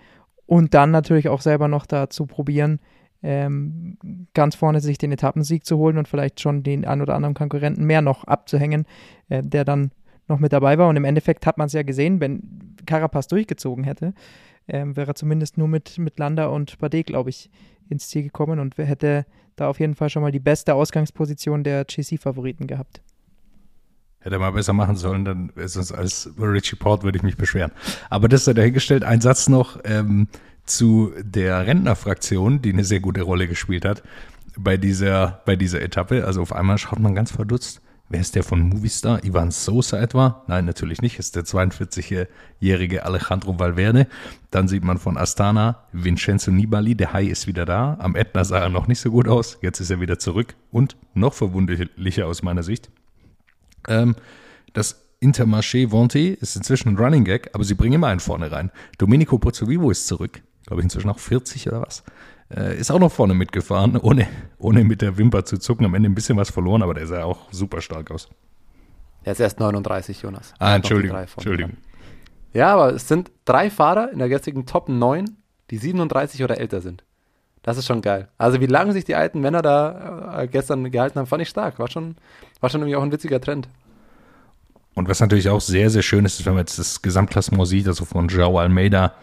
[0.46, 2.80] und dann natürlich auch selber noch da zu probieren,
[3.22, 3.98] ähm,
[4.34, 7.84] ganz vorne sich den Etappensieg zu holen und vielleicht schon den ein oder anderen Konkurrenten
[7.84, 8.86] mehr noch abzuhängen,
[9.28, 9.90] äh, der dann
[10.28, 10.88] noch mit dabei war.
[10.88, 14.14] Und im Endeffekt hat man es ja gesehen, wenn Carapaz durchgezogen hätte,
[14.68, 17.50] ähm, wäre er zumindest nur mit, mit Landa und Bardet, glaube ich,
[17.88, 21.84] ins Ziel gekommen und hätte da auf jeden Fall schon mal die beste Ausgangsposition der
[21.84, 23.02] GC-Favoriten gehabt.
[24.20, 27.36] Hätte er mal besser machen sollen, dann ist es als Richie Port würde ich mich
[27.36, 27.72] beschweren.
[28.10, 29.02] Aber das sei dahingestellt.
[29.02, 29.80] Ein Satz noch.
[29.84, 30.28] Ähm,
[30.70, 34.02] zu der Rentnerfraktion, die eine sehr gute Rolle gespielt hat
[34.56, 36.24] bei dieser, bei dieser Etappe.
[36.24, 37.80] Also auf einmal schaut man ganz verdutzt.
[38.08, 39.24] Wer ist der von Movistar?
[39.24, 40.42] Ivan Sosa etwa?
[40.48, 41.20] Nein, natürlich nicht.
[41.20, 44.08] Ist der 42-jährige Alejandro Valverde.
[44.50, 46.96] Dann sieht man von Astana Vincenzo Nibali.
[46.96, 47.96] Der Hai ist wieder da.
[48.00, 49.58] Am Etna sah er noch nicht so gut aus.
[49.62, 52.90] Jetzt ist er wieder zurück und noch verwunderlicher aus meiner Sicht.
[53.86, 54.16] Ähm,
[54.72, 58.72] das Intermarché Vonti ist inzwischen ein Running Gag, aber sie bringen immer einen vorne rein.
[58.98, 62.04] Domenico Pozzovivo ist zurück, glaube ich inzwischen auch 40 oder was.
[62.48, 65.84] Äh, ist auch noch vorne mitgefahren, ohne, ohne mit der Wimper zu zucken.
[65.84, 68.28] Am Ende ein bisschen was verloren, aber der sah auch super stark aus.
[69.24, 70.54] Er ist erst 39, Jonas.
[70.60, 71.18] Ah, Entschuldigung.
[71.18, 71.76] Entschuldigung.
[72.52, 75.36] Ja, aber es sind drei Fahrer in der gestrigen Top 9,
[75.70, 77.02] die 37 oder älter sind.
[77.62, 78.28] Das ist schon geil.
[78.38, 81.80] Also wie lange sich die alten Männer da äh, gestern gehalten haben, fand ich stark.
[81.80, 82.14] War schon,
[82.60, 83.68] war schon irgendwie auch ein witziger Trend.
[84.94, 87.86] Und was natürlich auch sehr, sehr schön ist, ist, wenn man jetzt das Gesamtklassement sieht,
[87.86, 89.14] also von Joao Almeida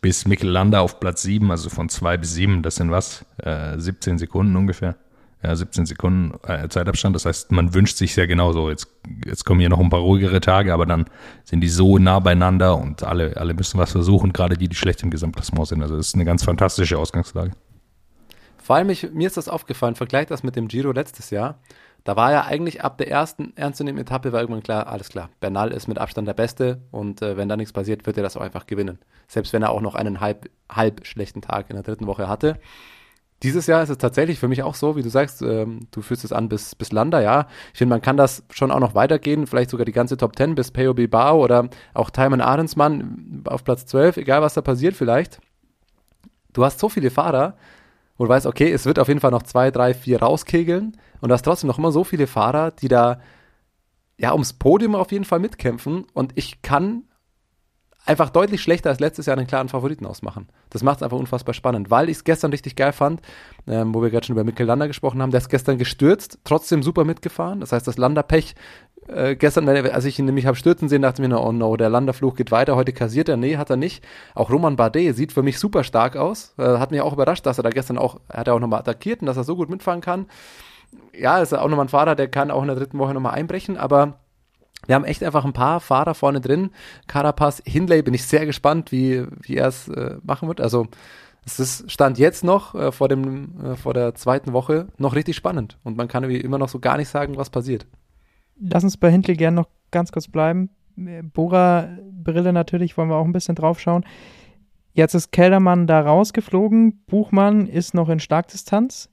[0.00, 3.24] bis Mikel Landa auf Platz 7, also von 2 bis 7, das sind was?
[3.38, 4.96] Äh, 17 Sekunden ungefähr.
[5.42, 7.16] Ja, 17 Sekunden äh, Zeitabstand.
[7.16, 8.68] Das heißt, man wünscht sich ja genauso.
[8.68, 8.88] Jetzt,
[9.24, 11.06] jetzt kommen hier noch ein paar ruhigere Tage, aber dann
[11.44, 15.02] sind die so nah beieinander und alle, alle müssen was versuchen, gerade die, die schlecht
[15.02, 15.82] im Gesamtklassement sind.
[15.82, 17.52] Also das ist eine ganz fantastische Ausgangslage.
[18.62, 21.58] Vor allem, ich, mir ist das aufgefallen, vergleich das mit dem Giro letztes Jahr.
[22.04, 25.70] Da war ja eigentlich ab der ersten ernstzunehmenden Etappe war irgendwann klar, alles klar, Bernal
[25.72, 28.40] ist mit Abstand der Beste und äh, wenn da nichts passiert, wird er das auch
[28.40, 28.98] einfach gewinnen.
[29.28, 32.58] Selbst wenn er auch noch einen halb, halb schlechten Tag in der dritten Woche hatte.
[33.42, 36.24] Dieses Jahr ist es tatsächlich für mich auch so, wie du sagst, ähm, du führst
[36.24, 37.46] es an bis, bis Landa, ja.
[37.72, 40.54] Ich finde, man kann das schon auch noch weitergehen, vielleicht sogar die ganze Top 10
[40.54, 45.40] bis Peo Bilbao oder auch Timon Ahrensmann auf Platz 12, egal was da passiert vielleicht.
[46.52, 47.56] Du hast so viele Fahrer,
[48.20, 51.28] wo du weißt, okay, es wird auf jeden Fall noch zwei, drei, vier rauskegeln und
[51.30, 53.18] du hast trotzdem noch immer so viele Fahrer, die da
[54.18, 57.04] ja ums Podium auf jeden Fall mitkämpfen und ich kann
[58.04, 60.48] einfach deutlich schlechter als letztes Jahr einen klaren Favoriten ausmachen.
[60.68, 63.22] Das macht es einfach unfassbar spannend, weil ich es gestern richtig geil fand,
[63.66, 66.82] ähm, wo wir gerade schon über Mikkel Lander gesprochen haben, der ist gestern gestürzt, trotzdem
[66.82, 67.60] super mitgefahren.
[67.60, 68.54] Das heißt, das Landerpech
[69.10, 71.88] äh, gestern, als ich ihn nämlich habe stürzen sehen, dachte ich mir, oh no, der
[71.88, 73.36] Landerfluch geht weiter, heute kassiert er.
[73.36, 74.04] Nee, hat er nicht.
[74.34, 76.54] Auch Roman Bardet sieht für mich super stark aus.
[76.58, 79.20] Äh, hat mich auch überrascht, dass er da gestern auch, hat er auch nochmal attackiert
[79.20, 80.26] und dass er so gut mitfahren kann.
[81.12, 83.76] Ja, ist auch nochmal ein Fahrer, der kann auch in der dritten Woche nochmal einbrechen,
[83.76, 84.18] aber
[84.86, 86.70] wir haben echt einfach ein paar Fahrer vorne drin.
[87.06, 90.60] Carapaz, Hindley, bin ich sehr gespannt, wie, wie er es äh, machen wird.
[90.60, 90.86] Also,
[91.44, 95.36] es ist Stand jetzt noch äh, vor, dem, äh, vor der zweiten Woche noch richtig
[95.36, 95.78] spannend.
[95.84, 97.86] Und man kann immer noch so gar nicht sagen, was passiert.
[98.60, 100.70] Lass uns bei Hindley gerne noch ganz kurz bleiben.
[100.96, 104.04] Bora-Brille natürlich, wollen wir auch ein bisschen drauf schauen.
[104.92, 107.04] Jetzt ist Keldermann da rausgeflogen.
[107.06, 109.08] Buchmann ist noch in Starkdistanz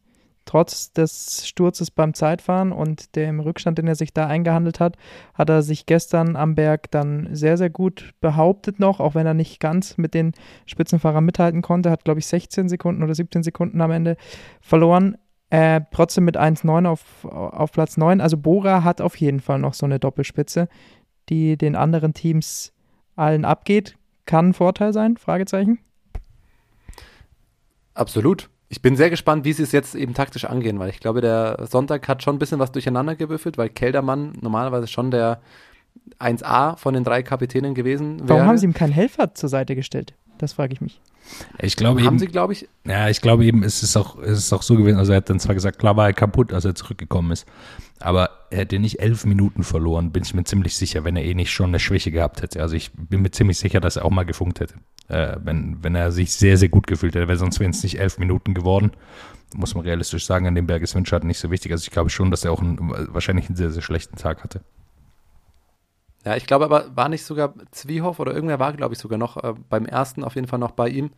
[0.48, 4.96] trotz des Sturzes beim Zeitfahren und dem Rückstand, den er sich da eingehandelt hat,
[5.34, 9.36] hat er sich gestern am Berg dann sehr, sehr gut behauptet noch, auch wenn er
[9.36, 10.32] nicht ganz mit den
[10.66, 14.18] Spitzenfahrern mithalten konnte, hat, glaube ich, 16 Sekunden oder 17 Sekunden am Ende
[14.62, 15.18] verloren.
[15.50, 18.20] Äh, trotzdem mit 1,9 auf, auf Platz 9.
[18.22, 20.68] Also Bora hat auf jeden Fall noch so eine Doppelspitze,
[21.30, 22.74] die den anderen Teams
[23.16, 23.98] allen abgeht.
[24.26, 25.18] Kann ein Vorteil sein?
[25.18, 25.80] Fragezeichen.
[27.94, 31.22] Absolut ich bin sehr gespannt, wie sie es jetzt eben taktisch angehen, weil ich glaube,
[31.22, 35.40] der Sonntag hat schon ein bisschen was durcheinander gewürfelt, weil Keldermann normalerweise schon der
[36.20, 38.30] 1A von den drei Kapitänen gewesen wäre.
[38.30, 40.14] Warum haben sie ihm keinen Helfer zur Seite gestellt?
[40.38, 41.02] Das frage ich mich.
[41.60, 42.68] Ich glaube haben eben, sie, glaube ich.
[42.86, 44.98] Ja, ich glaube eben, es ist auch, es ist auch so gewesen.
[44.98, 47.46] Also er hat dann zwar gesagt, klar war er kaputt, als er zurückgekommen ist,
[48.00, 51.34] aber er hätte nicht elf Minuten verloren, bin ich mir ziemlich sicher, wenn er eh
[51.34, 52.62] nicht schon eine Schwäche gehabt hätte.
[52.62, 54.76] Also ich bin mir ziemlich sicher, dass er auch mal gefunkt hätte,
[55.08, 58.00] äh, wenn, wenn er sich sehr, sehr gut gefühlt hätte, weil sonst wären es nicht
[58.00, 58.92] elf Minuten geworden.
[59.56, 61.72] Muss man realistisch sagen, an dem Berg ist Windschatten nicht so wichtig.
[61.72, 62.78] Also ich glaube schon, dass er auch einen,
[63.14, 64.62] wahrscheinlich einen sehr, sehr schlechten Tag hatte.
[66.28, 69.42] Ja, ich glaube aber, war nicht sogar Zwiehoff oder irgendwer war, glaube ich, sogar noch
[69.42, 71.12] äh, beim ersten auf jeden Fall noch bei ihm.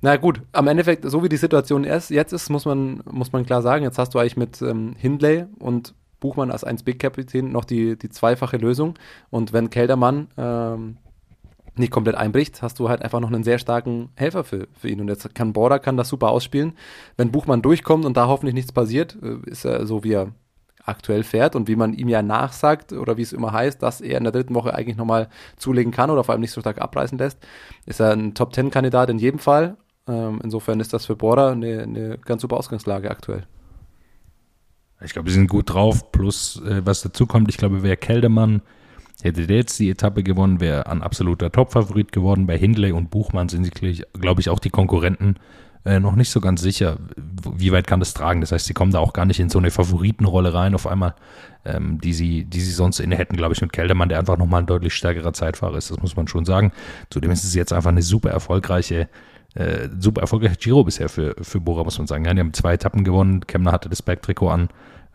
[0.00, 3.44] Na gut, am Endeffekt, so wie die Situation ist, jetzt ist, muss man, muss man
[3.44, 7.98] klar sagen, jetzt hast du eigentlich mit ähm, Hindley und Buchmann als 1-Big-Kapitän noch die,
[7.98, 8.94] die zweifache Lösung.
[9.28, 10.96] Und wenn Keldermann ähm,
[11.74, 15.02] nicht komplett einbricht, hast du halt einfach noch einen sehr starken Helfer für, für ihn.
[15.02, 16.72] Und jetzt kann Border kann das super ausspielen.
[17.18, 20.32] Wenn Buchmann durchkommt und da hoffentlich nichts passiert, äh, ist er so, wie er
[20.86, 24.18] aktuell fährt und wie man ihm ja nachsagt oder wie es immer heißt, dass er
[24.18, 27.18] in der dritten Woche eigentlich nochmal zulegen kann oder vor allem nicht so stark abreißen
[27.18, 27.38] lässt,
[27.84, 29.76] ist er ein Top-10-Kandidat in jedem Fall.
[30.08, 33.42] Ähm, insofern ist das für Border eine, eine ganz super Ausgangslage aktuell.
[35.02, 36.10] Ich glaube, sie sind gut drauf.
[36.12, 38.62] Plus, äh, was dazu kommt, ich glaube, wer Keldermann
[39.22, 42.46] hätte der jetzt die Etappe gewonnen, wäre ein absoluter Top-Favorit geworden.
[42.46, 45.36] Bei Hindley und Buchmann sind sie, glaube ich, auch die Konkurrenten
[45.86, 48.40] äh, noch nicht so ganz sicher, wie weit kann das tragen.
[48.40, 51.14] Das heißt, sie kommen da auch gar nicht in so eine Favoritenrolle rein auf einmal,
[51.64, 54.62] ähm, die, sie, die sie sonst inne hätten, glaube ich, mit Keldermann, der einfach nochmal
[54.62, 55.90] ein deutlich stärkerer Zeitfahrer ist.
[55.90, 56.72] Das muss man schon sagen.
[57.08, 59.08] Zudem ist es jetzt einfach eine super erfolgreiche
[59.54, 62.26] äh, super erfolgreicher Giro bisher für, für Bora, muss man sagen.
[62.26, 63.46] Ja, die haben zwei Etappen gewonnen.
[63.46, 64.68] Kemner hatte das Backtrikot an.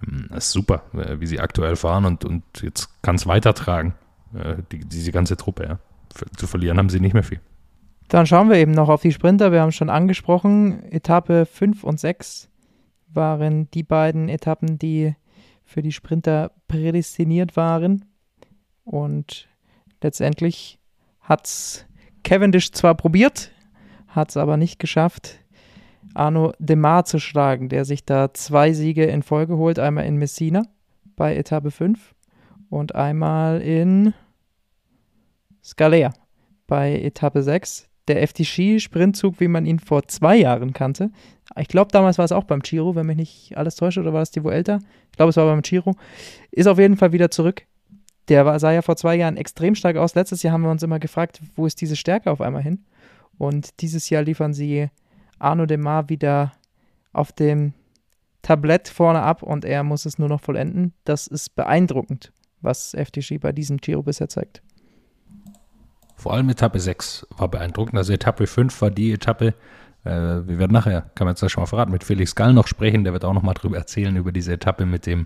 [0.07, 3.93] Ähm, das ist super, äh, wie sie aktuell fahren und, und jetzt kann es weitertragen,
[4.33, 5.65] äh, die, diese ganze Truppe.
[5.65, 5.79] Ja.
[6.37, 7.39] Zu verlieren haben sie nicht mehr viel.
[8.11, 9.53] Dann schauen wir eben noch auf die Sprinter.
[9.53, 12.49] Wir haben schon angesprochen, Etappe 5 und 6
[13.07, 15.15] waren die beiden Etappen, die
[15.63, 18.03] für die Sprinter prädestiniert waren.
[18.83, 19.47] Und
[20.01, 20.77] letztendlich
[21.21, 21.85] hat es
[22.25, 23.53] Cavendish zwar probiert,
[24.07, 25.39] hat es aber nicht geschafft,
[26.13, 29.79] Arno Demar zu schlagen, der sich da zwei Siege in Folge holt.
[29.79, 30.63] Einmal in Messina
[31.15, 32.13] bei Etappe 5
[32.69, 34.13] und einmal in
[35.63, 36.11] Scalea
[36.67, 37.87] bei Etappe 6.
[38.07, 41.11] Der FTC-Sprintzug, wie man ihn vor zwei Jahren kannte.
[41.57, 44.21] Ich glaube, damals war es auch beim Giro, wenn mich nicht alles täuscht, oder war
[44.21, 44.79] es die Vuelta?
[45.11, 45.95] Ich glaube, es war beim Giro.
[46.51, 47.63] Ist auf jeden Fall wieder zurück.
[48.27, 50.15] Der war, sah ja vor zwei Jahren extrem stark aus.
[50.15, 52.85] Letztes Jahr haben wir uns immer gefragt, wo ist diese Stärke auf einmal hin?
[53.37, 54.89] Und dieses Jahr liefern sie
[55.39, 56.53] Arno Demar wieder
[57.13, 57.73] auf dem
[58.41, 60.93] Tablett vorne ab und er muss es nur noch vollenden.
[61.03, 64.61] Das ist beeindruckend, was FTG bei diesem Giro bisher zeigt.
[66.21, 67.97] Vor allem Etappe 6 war beeindruckend.
[67.97, 69.55] Also Etappe 5 war die Etappe,
[70.03, 73.03] äh, wir werden nachher, kann man jetzt schon mal verraten, mit Felix Gall noch sprechen.
[73.03, 75.25] Der wird auch noch mal drüber erzählen, über diese Etappe mit dem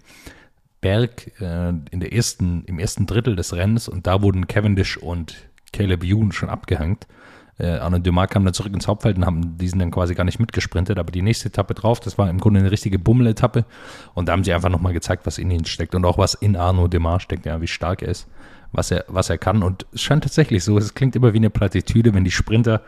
[0.80, 3.90] Berg äh, in der ersten, im ersten Drittel des Rennens.
[3.90, 5.36] Und da wurden Cavendish und
[5.74, 7.08] Caleb Ewan schon abgehängt.
[7.58, 10.40] Äh, Arne Dumas kam dann zurück ins Hauptfeld und haben diesen dann quasi gar nicht
[10.40, 10.98] mitgesprintet.
[10.98, 13.66] Aber die nächste Etappe drauf, das war im Grunde eine richtige Bummel-Etappe.
[14.14, 16.56] Und da haben sie einfach nochmal gezeigt, was in ihnen steckt und auch was in
[16.56, 18.30] Arno Dumas steckt, ja, wie stark er ist
[18.76, 19.64] was er, was er kann.
[19.64, 22.82] Und es scheint tatsächlich so, es klingt immer wie eine Plattitüde, wenn die Sprinter,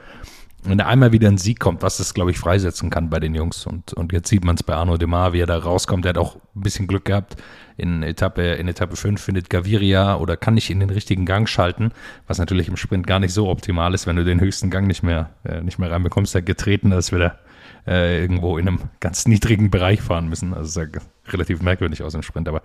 [0.64, 3.36] wenn da einmal wieder ein Sieg kommt, was das, glaube ich, freisetzen kann bei den
[3.36, 3.66] Jungs.
[3.66, 6.06] Und, und jetzt sieht man es bei Arno Demar, wie er da rauskommt.
[6.06, 7.38] Er hat auch ein bisschen Glück gehabt.
[7.78, 11.92] In Etappe, in Etappe 5 findet Gaviria oder kann nicht in den richtigen Gang schalten,
[12.26, 15.04] was natürlich im Sprint gar nicht so optimal ist, wenn du den höchsten Gang nicht
[15.04, 16.34] mehr, äh, nicht mehr reinbekommst.
[16.34, 17.40] Da getreten, als wäre er
[17.88, 20.54] äh, irgendwo in einem ganz niedrigen Bereich fahren müssen.
[20.54, 20.86] Also sah
[21.34, 22.62] relativ merkwürdig aus im Sprint, aber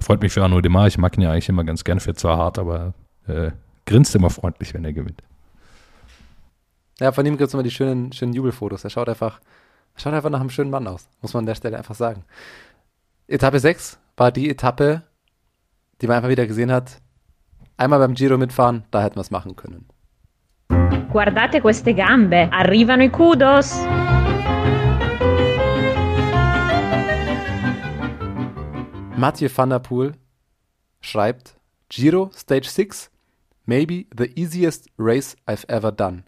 [0.00, 0.86] freut mich für Arnaud Demar.
[0.86, 2.94] Ich mag ihn ja eigentlich immer ganz gern für zwar hart, aber
[3.26, 3.50] äh,
[3.86, 5.22] grinst immer freundlich, wenn er gewinnt.
[7.00, 8.84] Ja, von ihm gibt es immer die schönen, schönen Jubelfotos.
[8.84, 9.40] Er schaut einfach,
[9.96, 12.24] schaut einfach nach einem schönen Mann aus, muss man an der Stelle einfach sagen.
[13.26, 15.02] Etappe 6 war die Etappe,
[16.00, 17.00] die man einfach wieder gesehen hat.
[17.76, 19.86] Einmal beim Giro mitfahren, da hätten wir es machen können.
[21.10, 23.80] Guardate queste gambe, arrivano i kudos.
[29.20, 30.14] Mathieu van der Poel
[31.02, 31.58] schreibt,
[31.90, 33.10] Giro Stage 6,
[33.66, 36.24] maybe the easiest race I've ever done.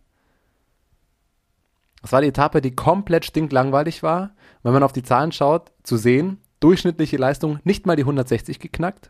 [2.03, 4.35] Das war die Etappe, die komplett stinklangweilig war.
[4.63, 9.09] Wenn man auf die Zahlen schaut, zu sehen, durchschnittliche Leistung nicht mal die 160 geknackt.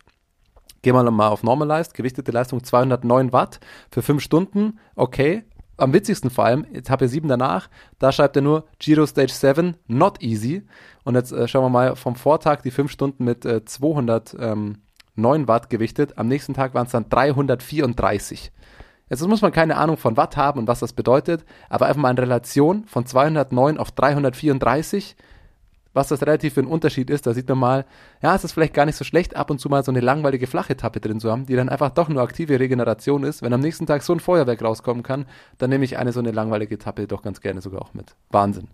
[0.82, 3.58] Gehen wir mal auf Normalized, gewichtete Leistung 209 Watt
[3.90, 5.42] für 5 Stunden, okay,
[5.76, 10.22] am witzigsten vor allem, Etappe 7 danach, da schreibt er nur Giro Stage 7, not
[10.22, 10.62] easy.
[11.04, 14.76] Und jetzt äh, schauen wir mal vom Vortag die 5 Stunden mit äh, 209
[15.16, 16.18] ähm, Watt gewichtet.
[16.18, 18.52] Am nächsten Tag waren es dann 334.
[19.08, 22.10] Jetzt muss man keine Ahnung von Watt haben und was das bedeutet, aber einfach mal
[22.10, 25.16] in Relation von 209 auf 334
[25.92, 27.26] was das relativ für ein Unterschied ist.
[27.26, 27.84] Da sieht man mal,
[28.22, 30.46] ja, es ist vielleicht gar nicht so schlecht, ab und zu mal so eine langweilige
[30.46, 33.42] Flachetappe drin zu haben, die dann einfach doch nur aktive Regeneration ist.
[33.42, 35.26] Wenn am nächsten Tag so ein Feuerwerk rauskommen kann,
[35.58, 38.14] dann nehme ich eine so eine langweilige Etappe doch ganz gerne sogar auch mit.
[38.30, 38.68] Wahnsinn.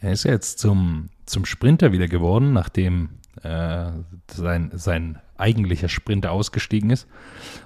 [0.00, 3.10] Er ist ja jetzt zum, zum Sprinter wieder geworden, nachdem
[3.42, 3.90] äh,
[4.30, 7.06] sein, sein eigentlicher Sprinter ausgestiegen ist.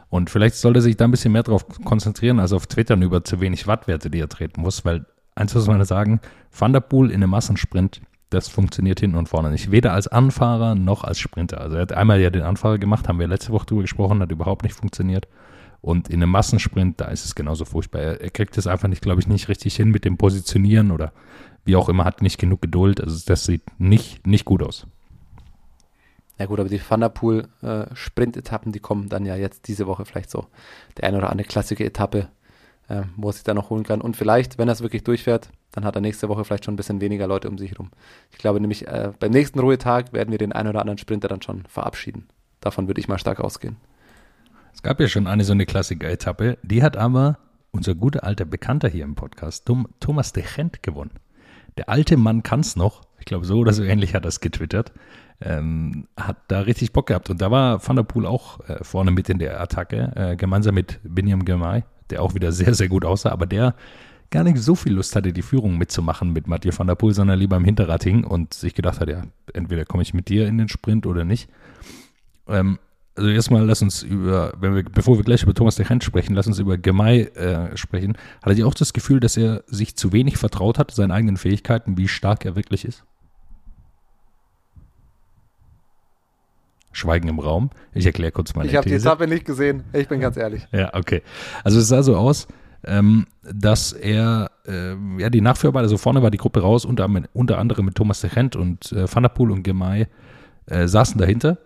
[0.09, 3.25] Und vielleicht sollte er sich da ein bisschen mehr darauf konzentrieren, als auf Twittern über
[3.25, 6.21] zu wenig Wattwerte, die er treten muss, weil eins muss man sagen,
[6.57, 8.01] Van der Poel in einem Massensprint
[8.35, 9.71] das funktioniert hinten und vorne nicht.
[9.71, 11.61] Weder als Anfahrer noch als Sprinter.
[11.61, 14.33] Also er hat einmal ja den Anfahrer gemacht, haben wir letzte Woche drüber gesprochen, hat
[14.33, 15.27] überhaupt nicht funktioniert.
[15.81, 18.01] Und in einem Massensprint, da ist es genauso furchtbar.
[18.01, 21.13] Er, er kriegt es einfach nicht, glaube ich, nicht richtig hin mit dem Positionieren oder
[21.65, 23.01] wie auch immer, hat nicht genug Geduld.
[23.01, 24.87] Also das sieht nicht, nicht gut aus.
[26.39, 27.85] Ja gut, aber die Thunderpool äh,
[28.67, 30.47] die kommen dann ja jetzt diese Woche vielleicht so.
[30.97, 32.29] Der eine oder andere klassische Etappe,
[32.89, 34.01] äh, wo er sich dann noch holen kann.
[34.01, 36.77] Und vielleicht, wenn er es wirklich durchfährt, dann hat er nächste Woche vielleicht schon ein
[36.77, 37.91] bisschen weniger Leute um sich herum.
[38.31, 41.43] Ich glaube nämlich, äh, beim nächsten Ruhetag werden wir den einen oder anderen Sprinter dann
[41.43, 42.29] schon verabschieden.
[42.61, 43.77] Davon würde ich mal stark ausgehen.
[44.73, 47.39] Es gab ja schon eine so eine Klassiker-Etappe, die hat aber
[47.71, 49.71] unser guter alter Bekannter hier im Podcast,
[50.01, 51.13] Thomas de Gent, gewonnen.
[51.77, 53.03] Der alte Mann kann es noch.
[53.19, 54.93] Ich glaube, so oder so ähnlich hat er es getwittert.
[55.41, 57.31] Ähm, hat da richtig Bock gehabt.
[57.31, 60.77] Und da war Van der Poel auch äh, vorne mit in der Attacke, äh, gemeinsam
[60.77, 63.31] mit Binyam Girmay, der auch wieder sehr, sehr gut aussah.
[63.31, 63.75] Aber der
[64.31, 67.39] gar nicht so viel Lust hatte, die Führung mitzumachen mit Mathieu van der Poel, sondern
[67.39, 70.59] lieber im Hinterrad hing und sich gedacht hat, ja, entweder komme ich mit dir in
[70.59, 71.49] den Sprint oder nicht.
[72.49, 72.79] Ähm,
[73.17, 76.35] also erstmal lass uns über, wenn wir, bevor wir gleich über Thomas de Gent sprechen,
[76.35, 78.17] lass uns über Gemei äh, sprechen.
[78.43, 81.97] Hatte ihr auch das Gefühl, dass er sich zu wenig vertraut hat, seinen eigenen Fähigkeiten,
[81.97, 83.05] wie stark er wirklich ist?
[86.95, 87.71] Schweigen im Raum.
[87.93, 90.67] Ich erkläre kurz meine Ich habe die Etappe nicht gesehen, ich bin ganz ehrlich.
[90.73, 91.23] Ja, okay.
[91.63, 92.49] Also es sah so aus,
[92.87, 97.59] ähm, dass er, äh, ja, die Nachführarbeit, also vorne war die Gruppe raus, unter, unter
[97.59, 100.07] anderem mit Thomas de Gent und äh, Van der Poel und Gemay
[100.67, 101.59] äh, saßen dahinter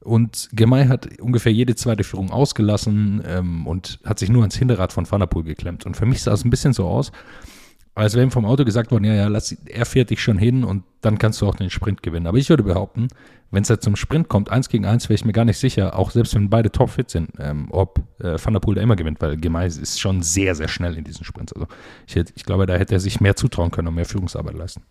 [0.00, 4.92] Und Gemei hat ungefähr jede zweite Führung ausgelassen ähm, und hat sich nur ans Hinterrad
[4.92, 5.84] von Van der Poel geklemmt.
[5.84, 7.10] Und für mich sah es ein bisschen so aus,
[7.96, 10.64] als wäre ihm vom Auto gesagt worden, ja, ja, lass, er fährt dich schon hin
[10.64, 12.26] und dann kannst du auch den Sprint gewinnen.
[12.26, 13.08] Aber ich würde behaupten,
[13.50, 15.98] wenn es jetzt zum Sprint kommt, eins gegen eins, wäre ich mir gar nicht sicher,
[15.98, 19.22] auch selbst wenn beide topfit sind, ähm, ob äh, Van der Poel da immer gewinnt,
[19.22, 21.54] weil Gemeis ist schon sehr, sehr schnell in diesen Sprints.
[21.54, 21.66] Also
[22.06, 24.82] ich, ich glaube, da hätte er sich mehr zutrauen können und mehr Führungsarbeit leisten.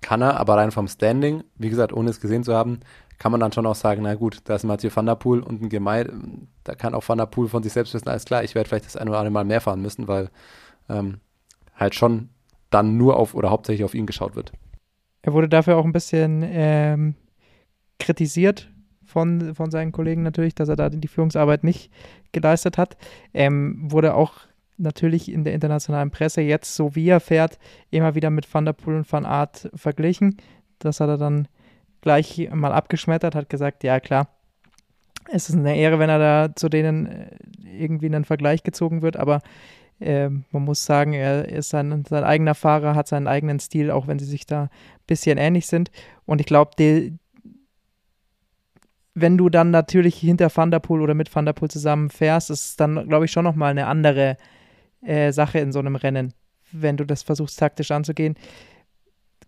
[0.00, 2.80] Kann er, aber rein vom Standing, wie gesagt, ohne es gesehen zu haben,
[3.18, 5.60] kann man dann schon auch sagen, na gut, da ist Mathieu van der Poel und
[5.60, 6.06] ein Gemei,
[6.62, 8.86] da kann auch Van der Poel von sich selbst wissen, alles klar, ich werde vielleicht
[8.86, 10.30] das ein oder andere Mal mehr fahren müssen, weil
[10.88, 11.18] ähm,
[11.80, 12.28] halt schon
[12.68, 14.52] dann nur auf oder hauptsächlich auf ihn geschaut wird.
[15.22, 17.14] Er wurde dafür auch ein bisschen ähm,
[17.98, 18.70] kritisiert
[19.04, 21.90] von, von seinen Kollegen natürlich, dass er da die Führungsarbeit nicht
[22.32, 22.96] geleistet hat.
[23.34, 24.34] Ähm, wurde auch
[24.78, 27.58] natürlich in der internationalen Presse jetzt, so wie er fährt,
[27.90, 30.36] immer wieder mit Van der Poel und Van Aert verglichen.
[30.78, 31.48] Das hat er dann
[32.00, 34.28] gleich mal abgeschmettert, hat gesagt, ja klar,
[35.30, 37.30] es ist eine Ehre, wenn er da zu denen äh,
[37.64, 39.42] irgendwie in einen Vergleich gezogen wird, aber
[40.00, 44.06] äh, man muss sagen, er ist sein, sein, eigener Fahrer, hat seinen eigenen Stil, auch
[44.06, 44.70] wenn sie sich da ein
[45.06, 45.90] bisschen ähnlich sind.
[46.26, 46.72] Und ich glaube,
[49.14, 52.50] wenn du dann natürlich hinter Van der Poel oder mit Van der Poel zusammen fährst,
[52.50, 54.36] ist es dann, glaube ich, schon nochmal eine andere
[55.02, 56.32] äh, Sache in so einem Rennen,
[56.72, 58.36] wenn du das versuchst taktisch anzugehen.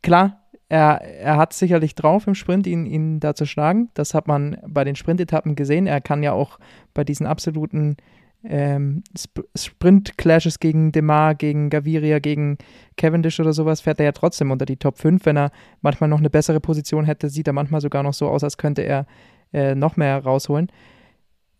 [0.03, 3.91] Klar, er, er hat sicherlich drauf im Sprint, ihn, ihn da zu schlagen.
[3.95, 5.87] Das hat man bei den Sprintetappen gesehen.
[5.87, 6.59] Er kann ja auch
[6.95, 7.97] bei diesen absoluten
[8.45, 12.59] ähm, Sp Sprint-Clashes gegen Demar, gegen Gaviria, gegen
[12.97, 15.24] Cavendish oder sowas, fährt er ja trotzdem unter die Top 5.
[15.24, 18.45] Wenn er manchmal noch eine bessere Position hätte, sieht er manchmal sogar noch so aus,
[18.45, 19.07] als könnte er
[19.53, 20.70] äh, noch mehr rausholen.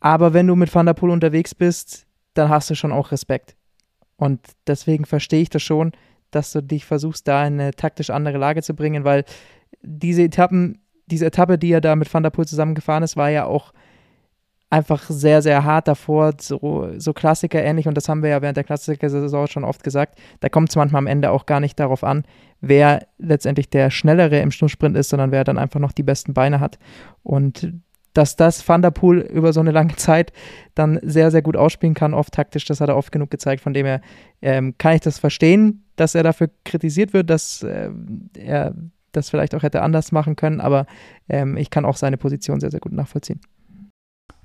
[0.00, 3.56] Aber wenn du mit Van der Poel unterwegs bist, dann hast du schon auch Respekt.
[4.16, 5.92] Und deswegen verstehe ich das schon,
[6.30, 9.24] dass du dich versuchst, da in eine taktisch andere Lage zu bringen, weil
[9.82, 13.44] diese Etappen, diese Etappe, die er da mit Van der Poel zusammengefahren ist, war ja
[13.44, 13.72] auch
[14.72, 18.56] einfach sehr, sehr hart davor, so, so Klassiker ähnlich, und das haben wir ja während
[18.56, 22.02] der Klassiker-Saison schon oft gesagt, da kommt es manchmal am Ende auch gar nicht darauf
[22.02, 22.24] an,
[22.62, 26.58] wer letztendlich der Schnellere im Schnurrsprint ist, sondern wer dann einfach noch die besten Beine
[26.58, 26.78] hat.
[27.22, 27.74] Und
[28.14, 30.32] dass das Van der Poel über so eine lange Zeit
[30.74, 33.74] dann sehr, sehr gut ausspielen kann, oft taktisch, das hat er oft genug gezeigt, von
[33.74, 34.00] dem her
[34.40, 37.90] ähm, kann ich das verstehen, dass er dafür kritisiert wird, dass äh,
[38.38, 38.74] er
[39.12, 40.86] das vielleicht auch hätte anders machen können, aber
[41.28, 43.40] ähm, ich kann auch seine Position sehr, sehr gut nachvollziehen.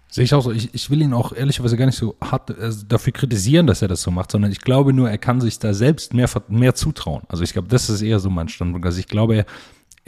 [0.10, 0.51] Sehe ich auch so.
[0.51, 3.88] Ich, ich will ihn auch ehrlicherweise gar nicht so hart also dafür kritisieren, dass er
[3.88, 7.24] das so macht, sondern ich glaube nur, er kann sich da selbst mehr, mehr zutrauen.
[7.28, 8.86] Also ich glaube, das ist eher so mein Standpunkt.
[8.86, 9.45] Also ich glaube, er,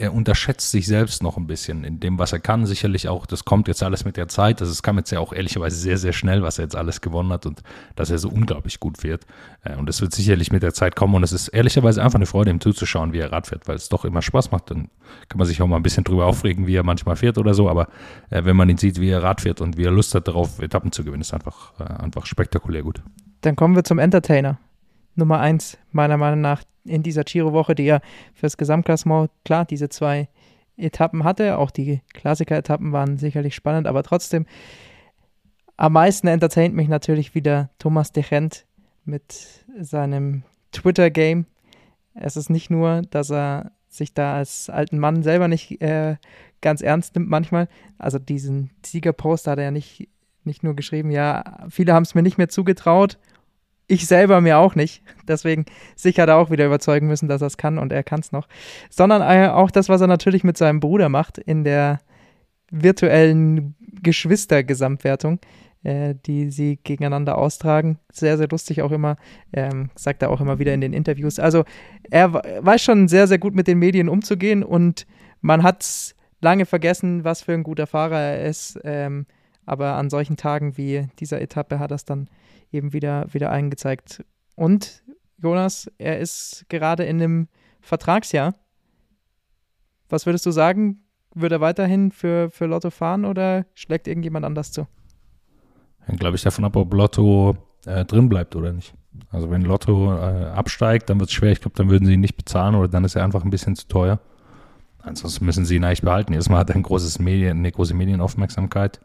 [0.00, 2.64] er unterschätzt sich selbst noch ein bisschen in dem, was er kann.
[2.64, 4.62] Sicherlich auch, das kommt jetzt alles mit der Zeit.
[4.62, 7.44] Das kam jetzt ja auch ehrlicherweise sehr, sehr schnell, was er jetzt alles gewonnen hat
[7.44, 7.62] und
[7.96, 9.26] dass er so unglaublich gut fährt.
[9.62, 11.14] Äh, und es wird sicherlich mit der Zeit kommen.
[11.14, 13.90] Und es ist ehrlicherweise einfach eine Freude, ihm zuzuschauen, wie er Rad fährt, weil es
[13.90, 14.70] doch immer Spaß macht.
[14.70, 14.88] Dann
[15.28, 17.68] kann man sich auch mal ein bisschen drüber aufregen, wie er manchmal fährt oder so.
[17.68, 17.88] Aber
[18.30, 20.60] äh, wenn man ihn sieht, wie er Rad fährt und wie er Lust hat darauf,
[20.60, 23.02] Etappen zu gewinnen, ist einfach, äh, einfach spektakulär gut.
[23.42, 24.58] Dann kommen wir zum Entertainer.
[25.14, 28.00] Nummer eins, meiner Meinung nach, in dieser Giro-Woche, die ja
[28.34, 30.28] fürs Gesamtklassement, klar, diese zwei
[30.76, 31.58] Etappen hatte.
[31.58, 34.46] Auch die Klassiker-Etappen waren sicherlich spannend, aber trotzdem
[35.76, 38.66] am meisten entertaint mich natürlich wieder Thomas de Gent
[39.04, 40.42] mit seinem
[40.72, 41.46] Twitter-Game.
[42.14, 46.16] Es ist nicht nur, dass er sich da als alten Mann selber nicht äh,
[46.60, 47.68] ganz ernst nimmt manchmal.
[47.98, 50.08] Also diesen Siegerpost hat er ja nicht,
[50.44, 53.18] nicht nur geschrieben, ja, viele haben es mir nicht mehr zugetraut
[53.90, 55.02] ich selber mir auch nicht.
[55.26, 55.66] Deswegen
[55.96, 58.32] sich hat er auch wieder überzeugen müssen, dass er es kann und er kann es
[58.32, 58.48] noch.
[58.88, 61.98] Sondern äh, auch das, was er natürlich mit seinem Bruder macht in der
[62.70, 65.40] virtuellen Geschwister-Gesamtwertung,
[65.82, 67.98] äh, die sie gegeneinander austragen.
[68.12, 69.16] Sehr, sehr lustig auch immer,
[69.52, 71.38] ähm, sagt er auch immer wieder in den Interviews.
[71.38, 71.64] Also
[72.10, 75.06] er weiß schon sehr, sehr gut mit den Medien umzugehen und
[75.40, 78.78] man hat lange vergessen, was für ein guter Fahrer er ist.
[78.84, 79.26] Ähm,
[79.66, 82.28] aber an solchen Tagen wie dieser Etappe hat er es dann
[82.72, 84.24] eben wieder, wieder eingezeigt.
[84.56, 85.02] Und
[85.38, 87.48] Jonas, er ist gerade in einem
[87.80, 88.54] Vertragsjahr.
[90.08, 91.04] Was würdest du sagen?
[91.34, 94.86] Wird er weiterhin für, für Lotto fahren oder schlägt irgendjemand anders zu?
[96.00, 97.56] Hängt, glaube ich, davon ab, ob Lotto
[97.86, 98.94] äh, drin bleibt oder nicht.
[99.30, 101.52] Also wenn Lotto äh, absteigt, dann wird es schwer.
[101.52, 103.76] Ich glaube, dann würden sie ihn nicht bezahlen oder dann ist er einfach ein bisschen
[103.76, 104.20] zu teuer.
[104.98, 106.32] Ansonsten müssen sie ihn eigentlich behalten.
[106.32, 109.00] Erstmal hat er ein großes Medien, eine große Medienaufmerksamkeit.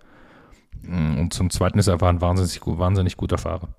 [0.84, 3.70] Mm, und zum Zweiten ist er einfach ein wahnsinnig, wahnsinnig guter Fahrer.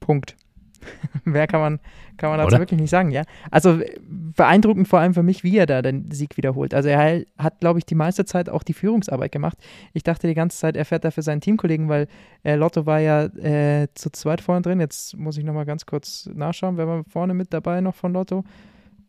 [0.00, 0.36] Punkt.
[1.24, 1.80] Mehr kann man,
[2.16, 2.60] kann man dazu Oder?
[2.60, 3.22] wirklich nicht sagen, ja.
[3.50, 6.74] Also beeindruckend vor allem für mich, wie er da den Sieg wiederholt.
[6.74, 9.58] Also er hat, glaube ich, die meiste Zeit auch die Führungsarbeit gemacht.
[9.92, 12.06] Ich dachte die ganze Zeit, er fährt da für seinen Teamkollegen, weil
[12.44, 14.80] äh, Lotto war ja äh, zu zweit vorne drin.
[14.80, 18.44] Jetzt muss ich nochmal ganz kurz nachschauen, wer war vorne mit dabei noch von Lotto?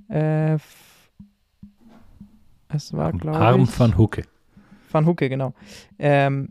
[0.10, 0.58] Äh,
[2.70, 3.44] es war, glaube ich.
[3.44, 4.24] Harm van Hucke.
[4.92, 5.54] Van Hucke, genau.
[5.98, 6.50] Ähm,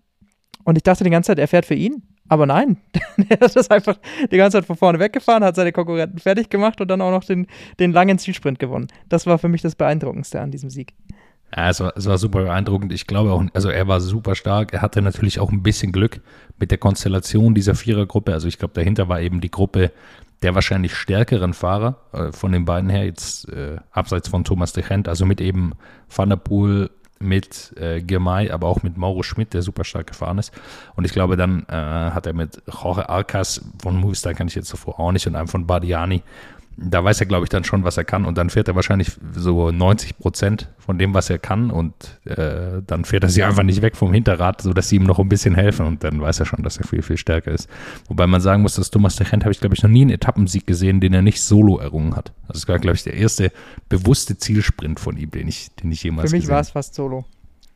[0.69, 2.03] und ich dachte die ganze Zeit, er fährt für ihn.
[2.29, 2.77] Aber nein,
[3.31, 3.97] er ist einfach
[4.31, 7.25] die ganze Zeit von vorne weggefahren, hat seine Konkurrenten fertig gemacht und dann auch noch
[7.25, 7.47] den,
[7.81, 8.89] den langen Zielsprint gewonnen.
[9.09, 10.93] Das war für mich das Beeindruckendste an diesem Sieg.
[11.57, 12.93] Ja, es war, es war super beeindruckend.
[12.93, 14.75] Ich glaube auch, also er war super stark.
[14.75, 16.21] Er hatte natürlich auch ein bisschen Glück
[16.59, 18.35] mit der Konstellation dieser Vierergruppe.
[18.35, 19.91] Also ich glaube, dahinter war eben die Gruppe
[20.43, 24.85] der wahrscheinlich stärkeren Fahrer äh, von den beiden her, jetzt äh, abseits von Thomas de
[24.87, 25.73] Gent, also mit eben
[26.15, 26.91] Van der Poel,
[27.21, 30.53] mit äh, Girmay, aber auch mit Mauro Schmidt, der super stark gefahren ist.
[30.95, 34.69] Und ich glaube, dann äh, hat er mit Jorge Alcas von Movistar, kann ich jetzt
[34.69, 36.23] zuvor auch nicht, und einem von Bardiani
[36.81, 38.25] da weiß er, glaube ich, dann schon, was er kann.
[38.25, 41.71] Und dann fährt er wahrscheinlich so 90 Prozent von dem, was er kann.
[41.71, 45.19] Und äh, dann fährt er sie einfach nicht weg vom Hinterrad, sodass sie ihm noch
[45.19, 45.87] ein bisschen helfen.
[45.87, 47.69] Und dann weiß er schon, dass er viel, viel stärker ist.
[48.07, 50.11] Wobei man sagen muss, dass Thomas de Gent habe ich, glaube ich, noch nie einen
[50.11, 52.33] Etappensieg gesehen, den er nicht solo errungen hat.
[52.47, 53.51] Also es war, glaube ich, der erste
[53.89, 57.25] bewusste Zielsprint von ihm, den ich, den ich jemals Für mich war es fast solo.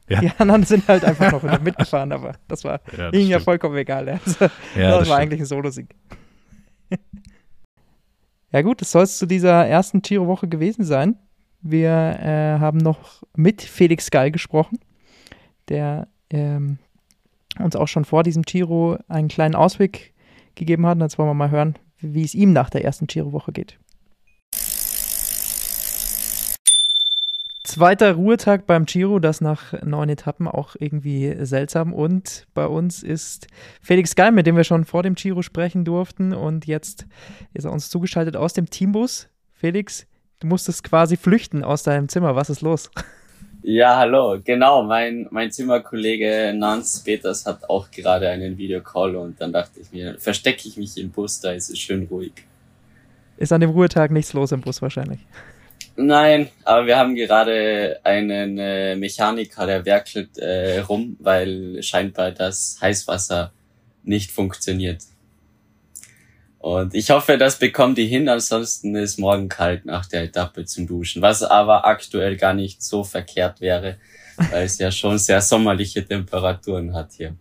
[0.09, 0.21] Ja.
[0.21, 3.77] Die anderen sind halt einfach noch mitgefahren, aber das war ja, das ihnen ja vollkommen
[3.77, 4.09] egal.
[4.09, 4.45] Also,
[4.77, 5.89] ja, das, das war eigentlich ein Solo-Sieg.
[8.53, 11.17] Ja gut, das soll es zu dieser ersten Giro-Woche gewesen sein.
[11.63, 14.79] Wir äh, haben noch mit Felix Gall gesprochen,
[15.69, 16.79] der ähm,
[17.59, 20.13] uns auch schon vor diesem Giro einen kleinen Ausblick
[20.55, 20.97] gegeben hat.
[20.97, 23.79] Und jetzt wollen wir mal hören, wie es ihm nach der ersten Giro-Woche geht.
[27.73, 31.95] Zweiter Ruhetag beim Giro, das nach neun Etappen auch irgendwie seltsam.
[31.95, 33.47] Und bei uns ist
[33.81, 36.35] Felix Geil, mit dem wir schon vor dem Giro sprechen durften.
[36.35, 37.07] Und jetzt
[37.55, 39.31] ist er uns zugeschaltet aus dem Teambus.
[39.55, 40.07] Felix,
[40.41, 42.37] du musstest quasi flüchten aus deinem Zimmer.
[42.37, 42.91] Was ist los?
[43.63, 44.39] Ja, hallo.
[44.45, 49.91] Genau, mein, mein Zimmerkollege Nance Peters hat auch gerade einen Videocall und dann dachte ich
[49.93, 52.33] mir, verstecke ich mich im Bus, da ist es schön ruhig.
[53.39, 55.21] Ist an dem Ruhetag nichts los im Bus wahrscheinlich.
[55.97, 62.79] Nein, aber wir haben gerade einen äh, Mechaniker, der werkelt äh, rum, weil scheinbar das
[62.81, 63.53] Heißwasser
[64.03, 65.03] nicht funktioniert.
[66.59, 70.87] Und ich hoffe, das bekommt die hin, ansonsten ist morgen kalt nach der Etappe zum
[70.87, 73.97] Duschen, was aber aktuell gar nicht so verkehrt wäre,
[74.51, 77.35] weil es ja schon sehr sommerliche Temperaturen hat hier.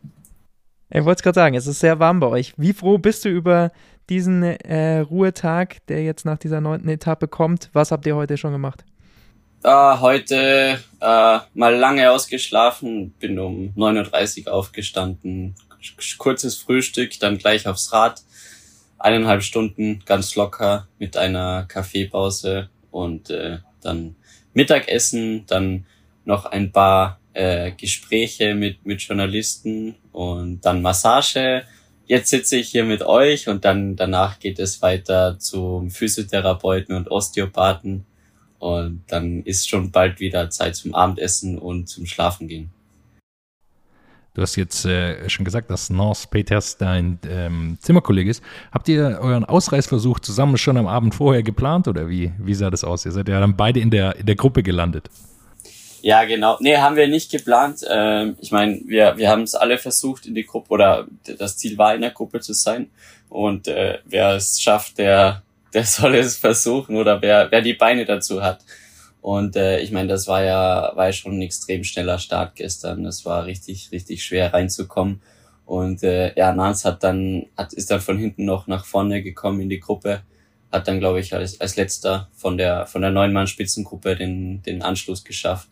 [0.89, 2.53] Ich wollte es gerade sagen, es ist sehr warm bei euch.
[2.57, 3.71] Wie froh bist du über
[4.11, 7.69] diesen äh, Ruhetag, der jetzt nach dieser neunten Etappe kommt?
[7.71, 8.83] Was habt ihr heute schon gemacht?
[9.63, 15.55] Uh, heute uh, mal lange ausgeschlafen, bin um 9.30 Uhr aufgestanden,
[16.17, 18.21] kurzes Frühstück, dann gleich aufs Rad,
[18.99, 24.15] eineinhalb Stunden ganz locker mit einer Kaffeepause und äh, dann
[24.53, 25.85] Mittagessen, dann
[26.25, 31.63] noch ein paar äh, Gespräche mit, mit Journalisten und dann Massage.
[32.11, 37.09] Jetzt sitze ich hier mit euch und dann danach geht es weiter zum Physiotherapeuten und
[37.09, 38.03] Osteopathen
[38.59, 42.69] und dann ist schon bald wieder Zeit zum Abendessen und zum Schlafen gehen.
[44.33, 48.43] Du hast jetzt äh, schon gesagt, dass Nance Peters dein ähm, Zimmerkollege ist.
[48.73, 52.83] Habt ihr euren Ausreißversuch zusammen schon am Abend vorher geplant oder wie, wie sah das
[52.83, 53.05] aus?
[53.05, 55.09] Ihr seid ja dann beide in der, in der Gruppe gelandet.
[56.01, 56.57] Ja, genau.
[56.59, 57.85] Nee, haben wir nicht geplant.
[57.87, 61.77] Ähm, ich meine, wir, wir haben es alle versucht in die Gruppe oder das Ziel
[61.77, 62.89] war in der Gruppe zu sein.
[63.29, 65.43] Und äh, wer es schafft, der,
[65.73, 68.63] der soll es versuchen oder wer, wer die Beine dazu hat.
[69.21, 73.03] Und äh, ich meine, das war ja, war ja schon ein extrem schneller Start gestern.
[73.03, 75.21] Das war richtig, richtig schwer reinzukommen.
[75.65, 79.61] Und äh, ja, Nans hat dann, hat, ist dann von hinten noch nach vorne gekommen
[79.61, 80.23] in die Gruppe,
[80.71, 85.23] hat dann, glaube ich, als, als letzter von der von der Neunmann-Spitzengruppe den, den Anschluss
[85.23, 85.69] geschafft.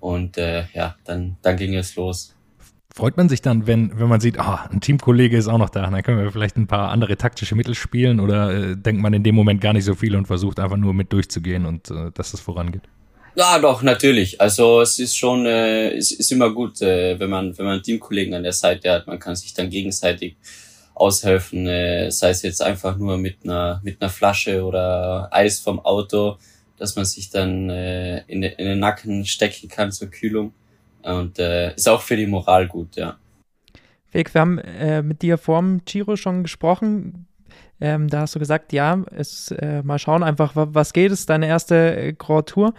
[0.00, 2.34] Und äh, ja, dann, dann ging es los.
[2.92, 5.88] Freut man sich dann, wenn, wenn man sieht, ah, ein Teamkollege ist auch noch da,
[5.88, 9.22] dann können wir vielleicht ein paar andere taktische Mittel spielen oder äh, denkt man in
[9.22, 12.34] dem Moment gar nicht so viel und versucht einfach nur mit durchzugehen und äh, dass
[12.34, 12.82] es vorangeht?
[13.36, 14.40] Ja, doch, natürlich.
[14.40, 18.34] Also es ist schon, äh, es ist immer gut, äh, wenn man, wenn man Teamkollegen
[18.34, 20.36] an der Seite hat, man kann sich dann gegenseitig
[20.94, 25.78] aushelfen, äh, sei es jetzt einfach nur mit einer, mit einer Flasche oder Eis vom
[25.78, 26.38] Auto
[26.80, 30.54] dass man sich dann äh, in, in den Nacken stecken kann zur Kühlung.
[31.02, 33.18] Und äh, ist auch für die Moral gut, ja.
[34.12, 37.26] Weg, wir haben äh, mit dir vorm Giro schon gesprochen.
[37.80, 41.12] Ähm, da hast du gesagt, ja, es, äh, mal schauen einfach, was geht.
[41.12, 42.74] Es ist deine erste äh, Grand Tour.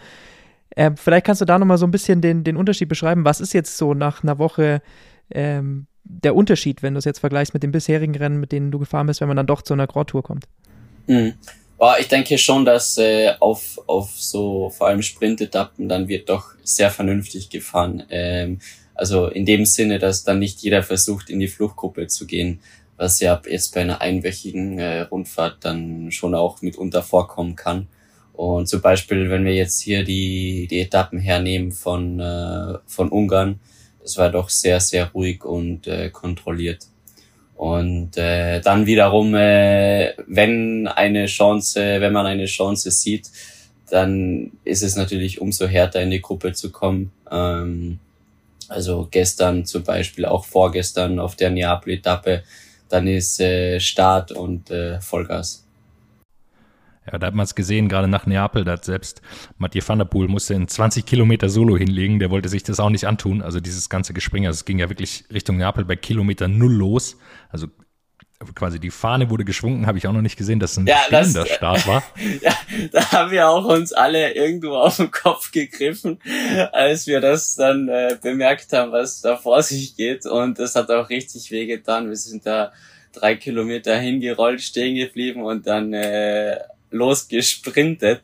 [0.72, 3.24] Äh, vielleicht kannst du da nochmal so ein bisschen den, den Unterschied beschreiben.
[3.24, 4.82] Was ist jetzt so nach einer Woche
[5.30, 8.80] ähm, der Unterschied, wenn du es jetzt vergleichst mit den bisherigen Rennen, mit denen du
[8.80, 10.47] gefahren bist, wenn man dann doch zu einer Grand Tour kommt?
[11.08, 11.34] Mhm.
[11.84, 16.51] Oh, ich denke schon, dass äh, auf, auf so vor allem Sprintetappen dann wird doch
[16.63, 18.03] sehr vernünftig gefahren.
[18.11, 18.59] Ähm,
[18.93, 22.59] also in dem Sinne, dass dann nicht jeder versucht, in die Fluchtgruppe zu gehen,
[22.97, 27.88] was ja jetzt bei einer einwöchigen äh, Rundfahrt dann schon auch mitunter vorkommen kann.
[28.34, 33.59] Und zum Beispiel, wenn wir jetzt hier die, die Etappen hernehmen von, äh, von Ungarn,
[34.03, 36.90] es war doch sehr, sehr ruhig und äh, kontrolliert.
[37.62, 43.30] Und äh, dann wiederum, äh, wenn eine Chance, wenn man eine Chance sieht,
[43.88, 47.12] dann ist es natürlich umso härter in die Gruppe zu kommen.
[47.30, 47.99] Ähm,
[48.68, 52.41] also gestern zum Beispiel, auch vorgestern auf der Neapel-Etappe,
[52.89, 55.64] dann ist äh, Start und äh, Vollgas.
[57.10, 59.22] Ja, da hat man es gesehen, gerade nach Neapel, da hat selbst
[59.58, 62.91] Mathieu van der Poel musste in 20 Kilometer Solo hinlegen, der wollte sich das auch
[62.91, 66.47] nicht antun, also dieses ganze Gespringe, also es ging ja wirklich Richtung Neapel bei Kilometer
[66.47, 67.18] null los,
[67.49, 67.68] also
[68.56, 71.32] quasi die Fahne wurde geschwungen, habe ich auch noch nicht gesehen, dass ein ja, das,
[71.49, 72.04] Start war.
[72.41, 72.54] ja,
[72.91, 76.20] da haben wir auch uns alle irgendwo auf den Kopf gegriffen,
[76.72, 80.26] als wir das dann äh, bemerkt haben, was da vor sich geht.
[80.26, 82.10] Und das hat auch richtig wehgetan.
[82.10, 82.72] Wir sind da
[83.14, 86.58] drei Kilometer hingerollt, stehen geblieben und dann äh,
[86.91, 88.21] losgesprintet.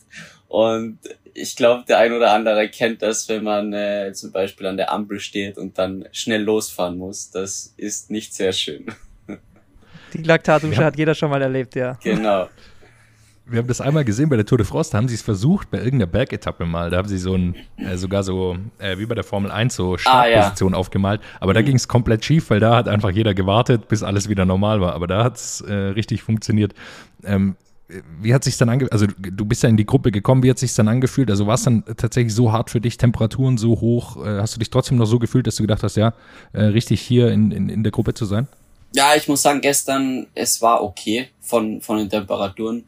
[0.47, 0.99] Und
[1.33, 4.91] ich glaube, der ein oder andere kennt das, wenn man äh, zum Beispiel an der
[4.91, 7.31] Ampel steht und dann schnell losfahren muss.
[7.31, 8.85] Das ist nicht sehr schön.
[10.13, 10.85] Die Laktatdusche ja.
[10.85, 11.97] hat jeder schon mal erlebt, ja.
[12.03, 12.49] Genau.
[13.49, 15.71] Wir haben das einmal gesehen bei der Tour de France, da haben sie es versucht,
[15.71, 16.89] bei irgendeiner Bergetappe mal.
[16.89, 19.97] Da haben sie so ein, äh, sogar so, äh, wie bei der Formel 1, so
[19.97, 20.79] Startposition ah, ja.
[20.79, 21.21] aufgemalt.
[21.39, 21.65] Aber da mhm.
[21.65, 24.93] ging es komplett schief, weil da hat einfach jeder gewartet, bis alles wieder normal war.
[24.93, 26.73] Aber da hat es äh, richtig funktioniert.
[27.23, 27.55] Ähm,
[28.21, 28.91] wie hat sich dann angefühlt?
[28.91, 31.29] Also du bist ja in die Gruppe gekommen, wie hat sich dann angefühlt?
[31.29, 34.17] Also war es dann tatsächlich so hart für dich, Temperaturen so hoch?
[34.25, 36.13] Äh, hast du dich trotzdem noch so gefühlt, dass du gedacht hast, ja,
[36.53, 38.47] äh, richtig hier in, in, in der Gruppe zu sein?
[38.93, 42.85] Ja, ich muss sagen, gestern, es war okay von, von den Temperaturen.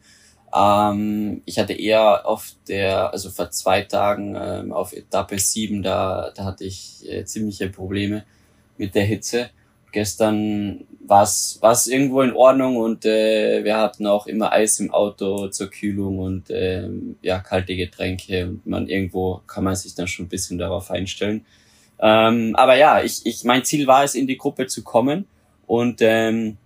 [0.54, 6.30] Ähm, ich hatte eher auf der, also vor zwei Tagen ähm, auf Etappe 7, da,
[6.34, 8.24] da hatte ich äh, ziemliche Probleme
[8.76, 9.50] mit der Hitze.
[9.92, 15.48] Gestern war es irgendwo in Ordnung und äh, wir hatten auch immer Eis im Auto
[15.48, 20.26] zur Kühlung und ähm, ja kalte Getränke und man irgendwo kann man sich dann schon
[20.26, 21.44] ein bisschen darauf einstellen.
[21.98, 25.26] Ähm, aber ja, ich, ich mein Ziel war es in die Gruppe zu kommen
[25.66, 26.56] und ähm,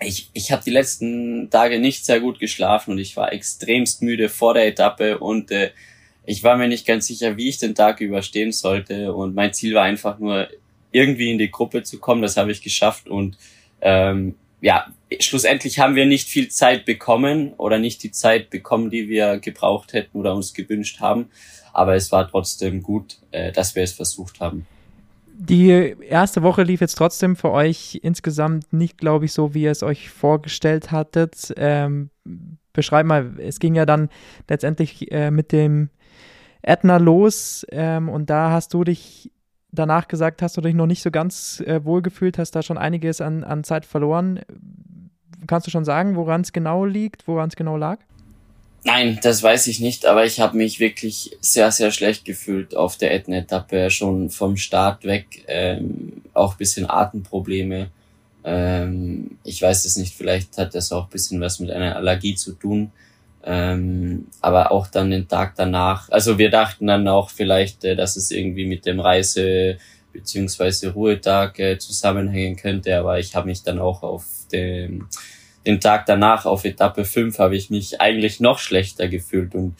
[0.00, 4.28] ich, ich habe die letzten Tage nicht sehr gut geschlafen und ich war extremst müde
[4.28, 5.70] vor der Etappe und äh,
[6.26, 9.12] ich war mir nicht ganz sicher, wie ich den Tag überstehen sollte.
[9.12, 10.48] Und mein Ziel war einfach nur,
[10.94, 12.22] irgendwie in die Gruppe zu kommen.
[12.22, 13.36] Das habe ich geschafft und
[13.84, 14.86] ähm, ja,
[15.20, 19.92] schlussendlich haben wir nicht viel Zeit bekommen oder nicht die Zeit bekommen, die wir gebraucht
[19.92, 21.26] hätten oder uns gewünscht haben.
[21.72, 24.66] Aber es war trotzdem gut, äh, dass wir es versucht haben.
[25.36, 29.72] Die erste Woche lief jetzt trotzdem für euch insgesamt nicht, glaube ich, so, wie ihr
[29.72, 31.52] es euch vorgestellt hattet.
[31.56, 32.10] Ähm,
[32.72, 34.08] beschreib mal, es ging ja dann
[34.48, 35.90] letztendlich äh, mit dem
[36.62, 39.30] Ätna los ähm, und da hast du dich
[39.74, 42.78] danach gesagt, hast du dich noch nicht so ganz äh, wohl gefühlt, hast da schon
[42.78, 44.40] einiges an, an Zeit verloren.
[45.46, 47.98] Kannst du schon sagen, woran es genau liegt, woran es genau lag?
[48.84, 52.98] Nein, das weiß ich nicht, aber ich habe mich wirklich sehr, sehr schlecht gefühlt auf
[52.98, 57.88] der Etna-Etappe, schon vom Start weg, ähm, auch bisschen Atemprobleme.
[58.44, 62.52] Ähm, ich weiß es nicht, vielleicht hat das auch bisschen was mit einer Allergie zu
[62.52, 62.92] tun.
[63.46, 68.16] Ähm, aber auch dann den Tag danach, also wir dachten dann auch vielleicht, äh, dass
[68.16, 69.76] es irgendwie mit dem Reise
[70.12, 75.08] beziehungsweise Ruhetag äh, zusammenhängen könnte, aber ich habe mich dann auch auf dem
[75.66, 79.76] den Tag danach auf Etappe 5 habe ich mich eigentlich noch schlechter gefühlt und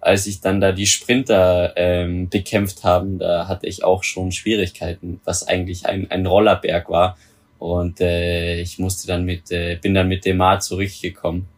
[0.00, 5.20] als ich dann da die Sprinter ähm, bekämpft haben, da hatte ich auch schon Schwierigkeiten,
[5.24, 7.16] was eigentlich ein, ein Rollerberg war.
[7.58, 11.48] Und äh, ich musste dann mit, äh, bin dann mit dem Mar zurückgekommen.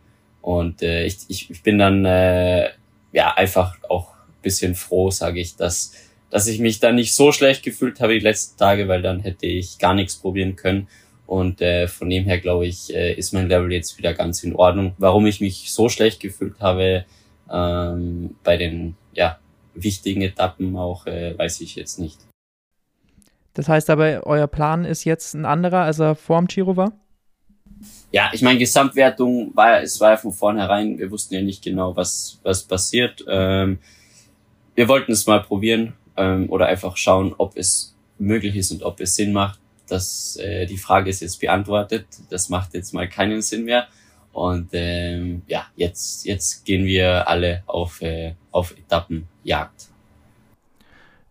[0.48, 2.70] Und äh, ich, ich, ich bin dann äh,
[3.12, 5.92] ja einfach auch bisschen froh, sage ich, dass,
[6.30, 9.44] dass ich mich dann nicht so schlecht gefühlt habe die letzten Tage, weil dann hätte
[9.44, 10.88] ich gar nichts probieren können.
[11.26, 14.56] Und äh, von dem her, glaube ich, äh, ist mein Level jetzt wieder ganz in
[14.56, 14.94] Ordnung.
[14.96, 17.04] Warum ich mich so schlecht gefühlt habe
[17.52, 19.38] ähm, bei den ja,
[19.74, 22.20] wichtigen Etappen auch, äh, weiß ich jetzt nicht.
[23.52, 26.94] Das heißt aber, euer Plan ist jetzt ein anderer, als er vor dem Giro war?
[28.10, 31.94] Ja, ich meine, Gesamtwertung war es war ja von vornherein, wir wussten ja nicht genau,
[31.94, 33.24] was, was passiert.
[33.28, 33.78] Ähm,
[34.74, 39.00] wir wollten es mal probieren ähm, oder einfach schauen, ob es möglich ist und ob
[39.00, 42.06] es Sinn macht das, äh, die Frage ist jetzt beantwortet.
[42.30, 43.88] Das macht jetzt mal keinen Sinn mehr.
[44.32, 49.88] Und ähm, ja, jetzt, jetzt gehen wir alle auf, äh, auf Etappenjagd.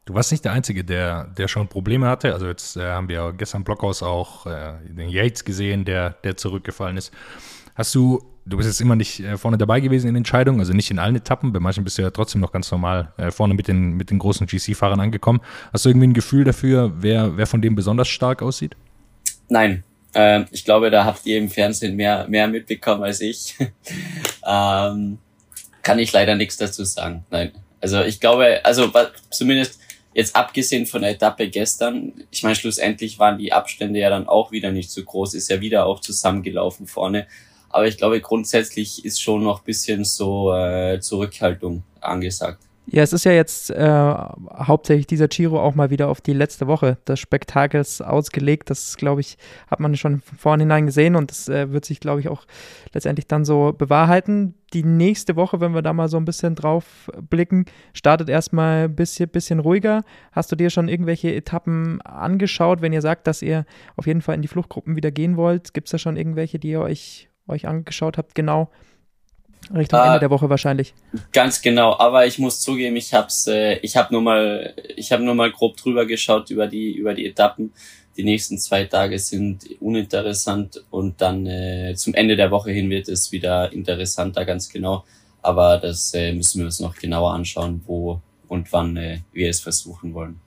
[0.07, 2.33] Du warst nicht der Einzige, der, der schon Probleme hatte.
[2.33, 6.95] Also jetzt äh, haben wir gestern Blockhaus auch äh, den Yates gesehen, der, der zurückgefallen
[6.95, 7.13] ist.
[7.75, 10.89] Hast du du bist jetzt immer nicht äh, vorne dabei gewesen in Entscheidungen, also nicht
[10.89, 11.51] in allen Etappen.
[11.51, 14.19] Bei manchen bist du ja trotzdem noch ganz normal äh, vorne mit den, mit den
[14.19, 15.41] großen GC-Fahrern angekommen.
[15.73, 18.75] Hast du irgendwie ein Gefühl dafür, wer, wer von dem besonders stark aussieht?
[19.49, 19.83] Nein.
[20.13, 23.57] Ähm, ich glaube, da habt ihr im Fernsehen mehr, mehr mitbekommen als ich.
[24.47, 25.17] ähm,
[25.83, 27.25] kann ich leider nichts dazu sagen.
[27.29, 27.51] Nein.
[27.81, 28.91] Also ich glaube, also
[29.29, 29.79] zumindest
[30.17, 34.51] jetzt abgesehen von der Etappe gestern, ich meine, schlussendlich waren die Abstände ja dann auch
[34.51, 37.27] wieder nicht so groß, ist ja wieder auch zusammengelaufen vorne.
[37.69, 42.63] Aber ich glaube, grundsätzlich ist schon noch bisschen so äh, Zurückhaltung angesagt.
[42.89, 46.67] Ja, es ist ja jetzt äh, hauptsächlich dieser Giro auch mal wieder auf die letzte
[46.67, 48.69] Woche des Spektakels ausgelegt.
[48.69, 49.37] Das, glaube ich,
[49.69, 52.45] hat man schon von vornherein gesehen und das äh, wird sich, glaube ich, auch
[52.93, 54.53] letztendlich dann so bewahrheiten.
[54.71, 58.95] Die nächste Woche, wenn wir da mal so ein bisschen drauf blicken, startet erstmal ein
[58.95, 60.03] bisschen, bisschen ruhiger.
[60.31, 63.65] Hast du dir schon irgendwelche Etappen angeschaut, wenn ihr sagt, dass ihr
[63.97, 65.73] auf jeden Fall in die Fluchtgruppen wieder gehen wollt?
[65.73, 68.33] Gibt es da schon irgendwelche, die ihr euch, euch angeschaut habt?
[68.33, 68.69] Genau.
[69.75, 70.93] Richtung Ende der Woche wahrscheinlich.
[71.31, 75.23] Ganz genau, aber ich muss zugeben, ich hab's, äh, ich habe nur mal, ich habe
[75.23, 77.73] nur mal grob drüber geschaut über die über die Etappen.
[78.17, 83.07] Die nächsten zwei Tage sind uninteressant und dann äh, zum Ende der Woche hin wird
[83.09, 85.03] es wieder interessanter, ganz genau.
[85.43, 89.59] Aber das äh, müssen wir uns noch genauer anschauen, wo und wann äh, wir es
[89.59, 90.39] versuchen wollen.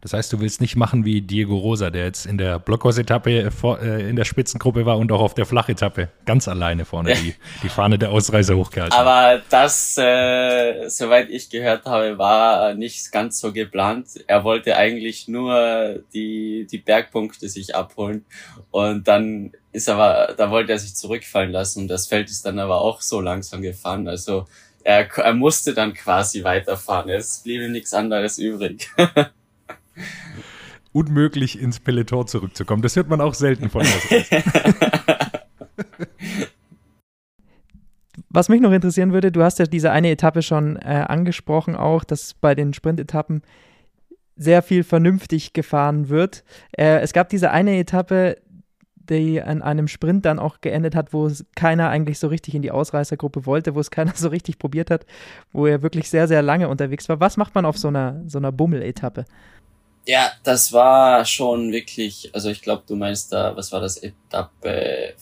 [0.00, 3.50] Das heißt, du willst nicht machen wie Diego Rosa, der jetzt in der Blockhaus-Etappe
[3.82, 7.34] äh, in der Spitzengruppe war und auch auf der Flachetappe ganz alleine vorne die,
[7.64, 8.96] die Fahne der Ausreißer hochgehalten.
[8.96, 14.06] Aber das, äh, soweit ich gehört habe, war nicht ganz so geplant.
[14.28, 18.24] Er wollte eigentlich nur die, die Bergpunkte sich abholen
[18.70, 22.60] und dann ist aber, da wollte er sich zurückfallen lassen und das Feld ist dann
[22.60, 24.06] aber auch so langsam gefahren.
[24.06, 24.46] Also
[24.84, 27.10] er, er musste dann quasi weiterfahren.
[27.10, 28.88] Es blieb ihm nichts anderes übrig.
[30.92, 32.82] unmöglich ins Peloton zurückzukommen.
[32.82, 33.84] Das hört man auch selten von
[38.30, 42.04] Was mich noch interessieren würde, du hast ja diese eine Etappe schon äh, angesprochen, auch,
[42.04, 43.42] dass bei den Sprintetappen
[44.36, 46.44] sehr viel vernünftig gefahren wird.
[46.76, 48.36] Äh, es gab diese eine Etappe,
[48.96, 52.70] die an einem Sprint dann auch geendet hat, wo keiner eigentlich so richtig in die
[52.70, 55.06] Ausreißergruppe wollte, wo es keiner so richtig probiert hat,
[55.52, 57.20] wo er wirklich sehr, sehr lange unterwegs war.
[57.20, 59.24] Was macht man auf so einer, so einer Bummel-Etappe?
[60.08, 65.12] Ja, das war schon wirklich, also ich glaube, du meinst da, was war das, Etappe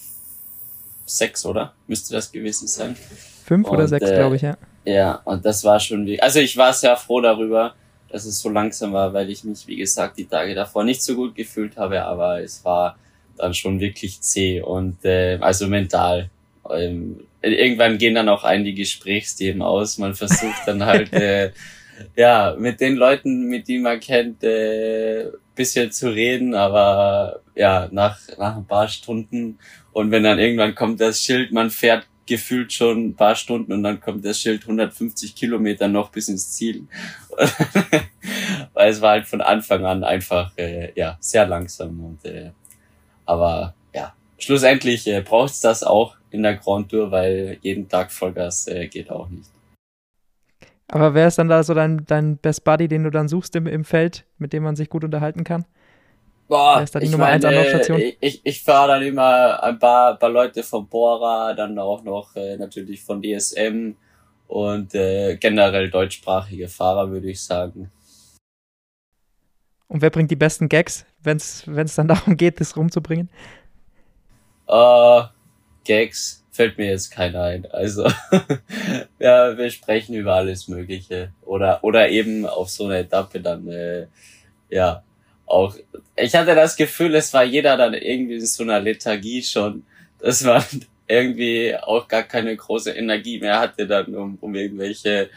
[1.05, 1.74] sechs, oder?
[1.89, 2.97] Müsste das gewesen sein.
[3.45, 4.57] Fünf oder sechs, äh, glaube ich, ja.
[4.84, 7.74] Ja, und das war schon, wie, also ich war sehr froh darüber,
[8.11, 11.16] dass es so langsam war, weil ich mich, wie gesagt, die Tage davor nicht so
[11.16, 12.97] gut gefühlt habe, aber es war
[13.37, 16.30] dann schon wirklich zäh und äh, also mental.
[16.70, 19.99] Ähm, irgendwann gehen dann auch einige Gesprächsthemen aus.
[19.99, 21.51] Man versucht dann halt äh,
[22.15, 28.19] ja, mit den Leuten, mit denen man kennt, äh, bisschen zu reden, aber ja, nach,
[28.39, 29.59] nach ein paar Stunden
[29.93, 33.83] und wenn dann irgendwann kommt das Schild, man fährt gefühlt schon ein paar Stunden und
[33.83, 36.87] dann kommt das Schild 150 Kilometer noch bis ins Ziel.
[38.75, 42.51] Weil es war halt von Anfang an einfach äh, ja sehr langsam und äh,
[43.25, 48.13] aber ja schlussendlich äh, braucht es das auch in der Grand Tour, weil jeden Tag
[48.13, 49.49] Vollgas äh, geht auch nicht.
[50.89, 53.66] Aber wer ist dann da so dein, dein Best Buddy, den du dann suchst im,
[53.66, 55.64] im Feld, mit dem man sich gut unterhalten kann?
[56.49, 58.01] Boah, ist da die Nummer meine, 1 Anlaufstation?
[58.01, 62.37] Ich, ich, ich fahre dann immer ein paar, paar Leute von Bora, dann auch noch
[62.37, 63.97] äh, natürlich von DSM
[64.47, 67.91] und äh, generell deutschsprachige Fahrer, würde ich sagen.
[69.89, 73.28] Und wer bringt die besten Gags, wenn es dann darum geht, das rumzubringen?
[74.68, 75.24] Uh,
[75.84, 77.67] Gags fällt mir jetzt keiner ein.
[77.67, 78.05] Also
[79.19, 81.33] ja, wir sprechen über alles Mögliche.
[81.43, 84.07] Oder, oder eben auf so einer Etappe dann, äh,
[84.69, 85.03] ja,
[85.47, 85.77] auch.
[86.17, 89.85] Ich hatte das Gefühl, es war jeder dann irgendwie in so einer Lethargie schon,
[90.19, 90.65] dass man
[91.07, 95.31] irgendwie auch gar keine große Energie mehr hatte dann, um, um irgendwelche,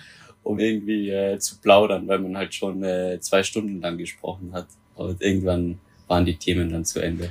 [0.43, 4.67] um irgendwie äh, zu plaudern, weil man halt schon äh, zwei Stunden lang gesprochen hat.
[4.95, 7.29] Und irgendwann waren die Themen dann zu Ende.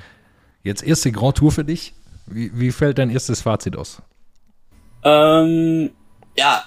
[0.63, 1.95] Jetzt erste Grand Tour für dich.
[2.31, 4.03] Wie, wie fällt dein erstes Fazit aus?
[5.05, 5.91] Ähm,
[6.37, 6.65] ja,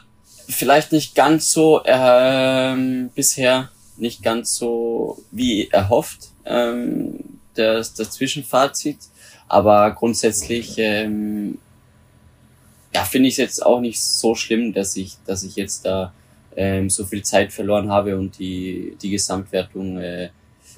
[0.47, 7.19] vielleicht nicht ganz so ähm, bisher nicht ganz so wie erhofft ähm,
[7.53, 8.97] das, das Zwischenfazit,
[9.47, 11.59] aber grundsätzlich ähm,
[12.93, 16.13] ja finde ich es jetzt auch nicht so schlimm, dass ich dass ich jetzt da
[16.55, 20.29] ähm, so viel Zeit verloren habe und die die Gesamtwertung äh,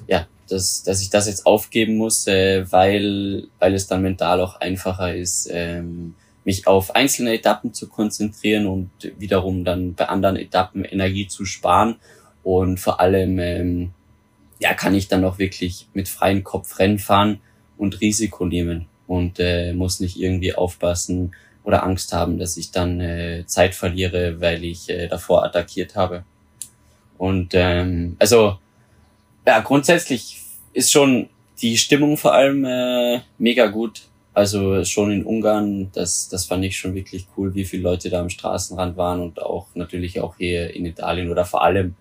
[0.06, 4.60] ja dass, dass ich das jetzt aufgeben muss, äh, weil, weil es dann mental auch
[4.60, 6.14] einfacher ist, ähm,
[6.44, 11.96] mich auf einzelne Etappen zu konzentrieren und wiederum dann bei anderen Etappen Energie zu sparen.
[12.42, 13.90] Und vor allem ähm,
[14.58, 17.40] ja, kann ich dann auch wirklich mit freiem Kopf Rennen fahren
[17.78, 23.00] und Risiko nehmen und äh, muss nicht irgendwie aufpassen oder Angst haben, dass ich dann
[23.00, 26.24] äh, Zeit verliere, weil ich äh, davor attackiert habe.
[27.16, 28.58] Und ähm, also
[29.46, 30.42] ja, grundsätzlich
[30.72, 31.28] ist schon
[31.60, 34.02] die Stimmung vor allem äh, mega gut.
[34.32, 38.20] Also schon in Ungarn, das, das fand ich schon wirklich cool, wie viele Leute da
[38.20, 41.94] am Straßenrand waren und auch natürlich auch hier in Italien oder vor allem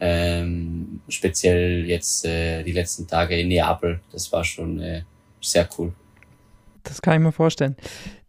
[0.00, 4.00] ähm, speziell jetzt äh, die letzten Tage in Neapel.
[4.12, 5.02] Das war schon äh,
[5.42, 5.92] sehr cool.
[6.84, 7.76] Das kann ich mir vorstellen.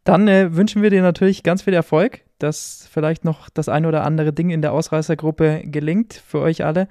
[0.03, 4.03] Dann äh, wünschen wir dir natürlich ganz viel Erfolg, dass vielleicht noch das ein oder
[4.03, 6.87] andere Ding in der Ausreißergruppe gelingt für euch alle.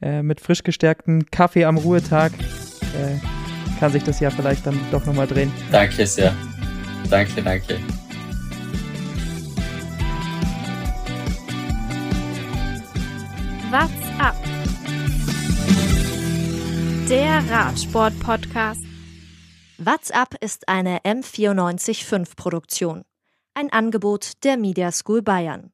[0.00, 3.18] Äh, mit frisch gestärktem Kaffee am Ruhetag äh,
[3.78, 5.50] kann sich das ja vielleicht dann doch nochmal drehen.
[5.72, 6.34] Danke sehr.
[7.08, 7.78] Danke, danke.
[13.70, 14.36] What's up?
[17.08, 18.80] Der Radsport-Podcast.
[19.78, 23.02] What's up ist eine M945 Produktion.
[23.54, 25.72] Ein Angebot der Media School Bayern.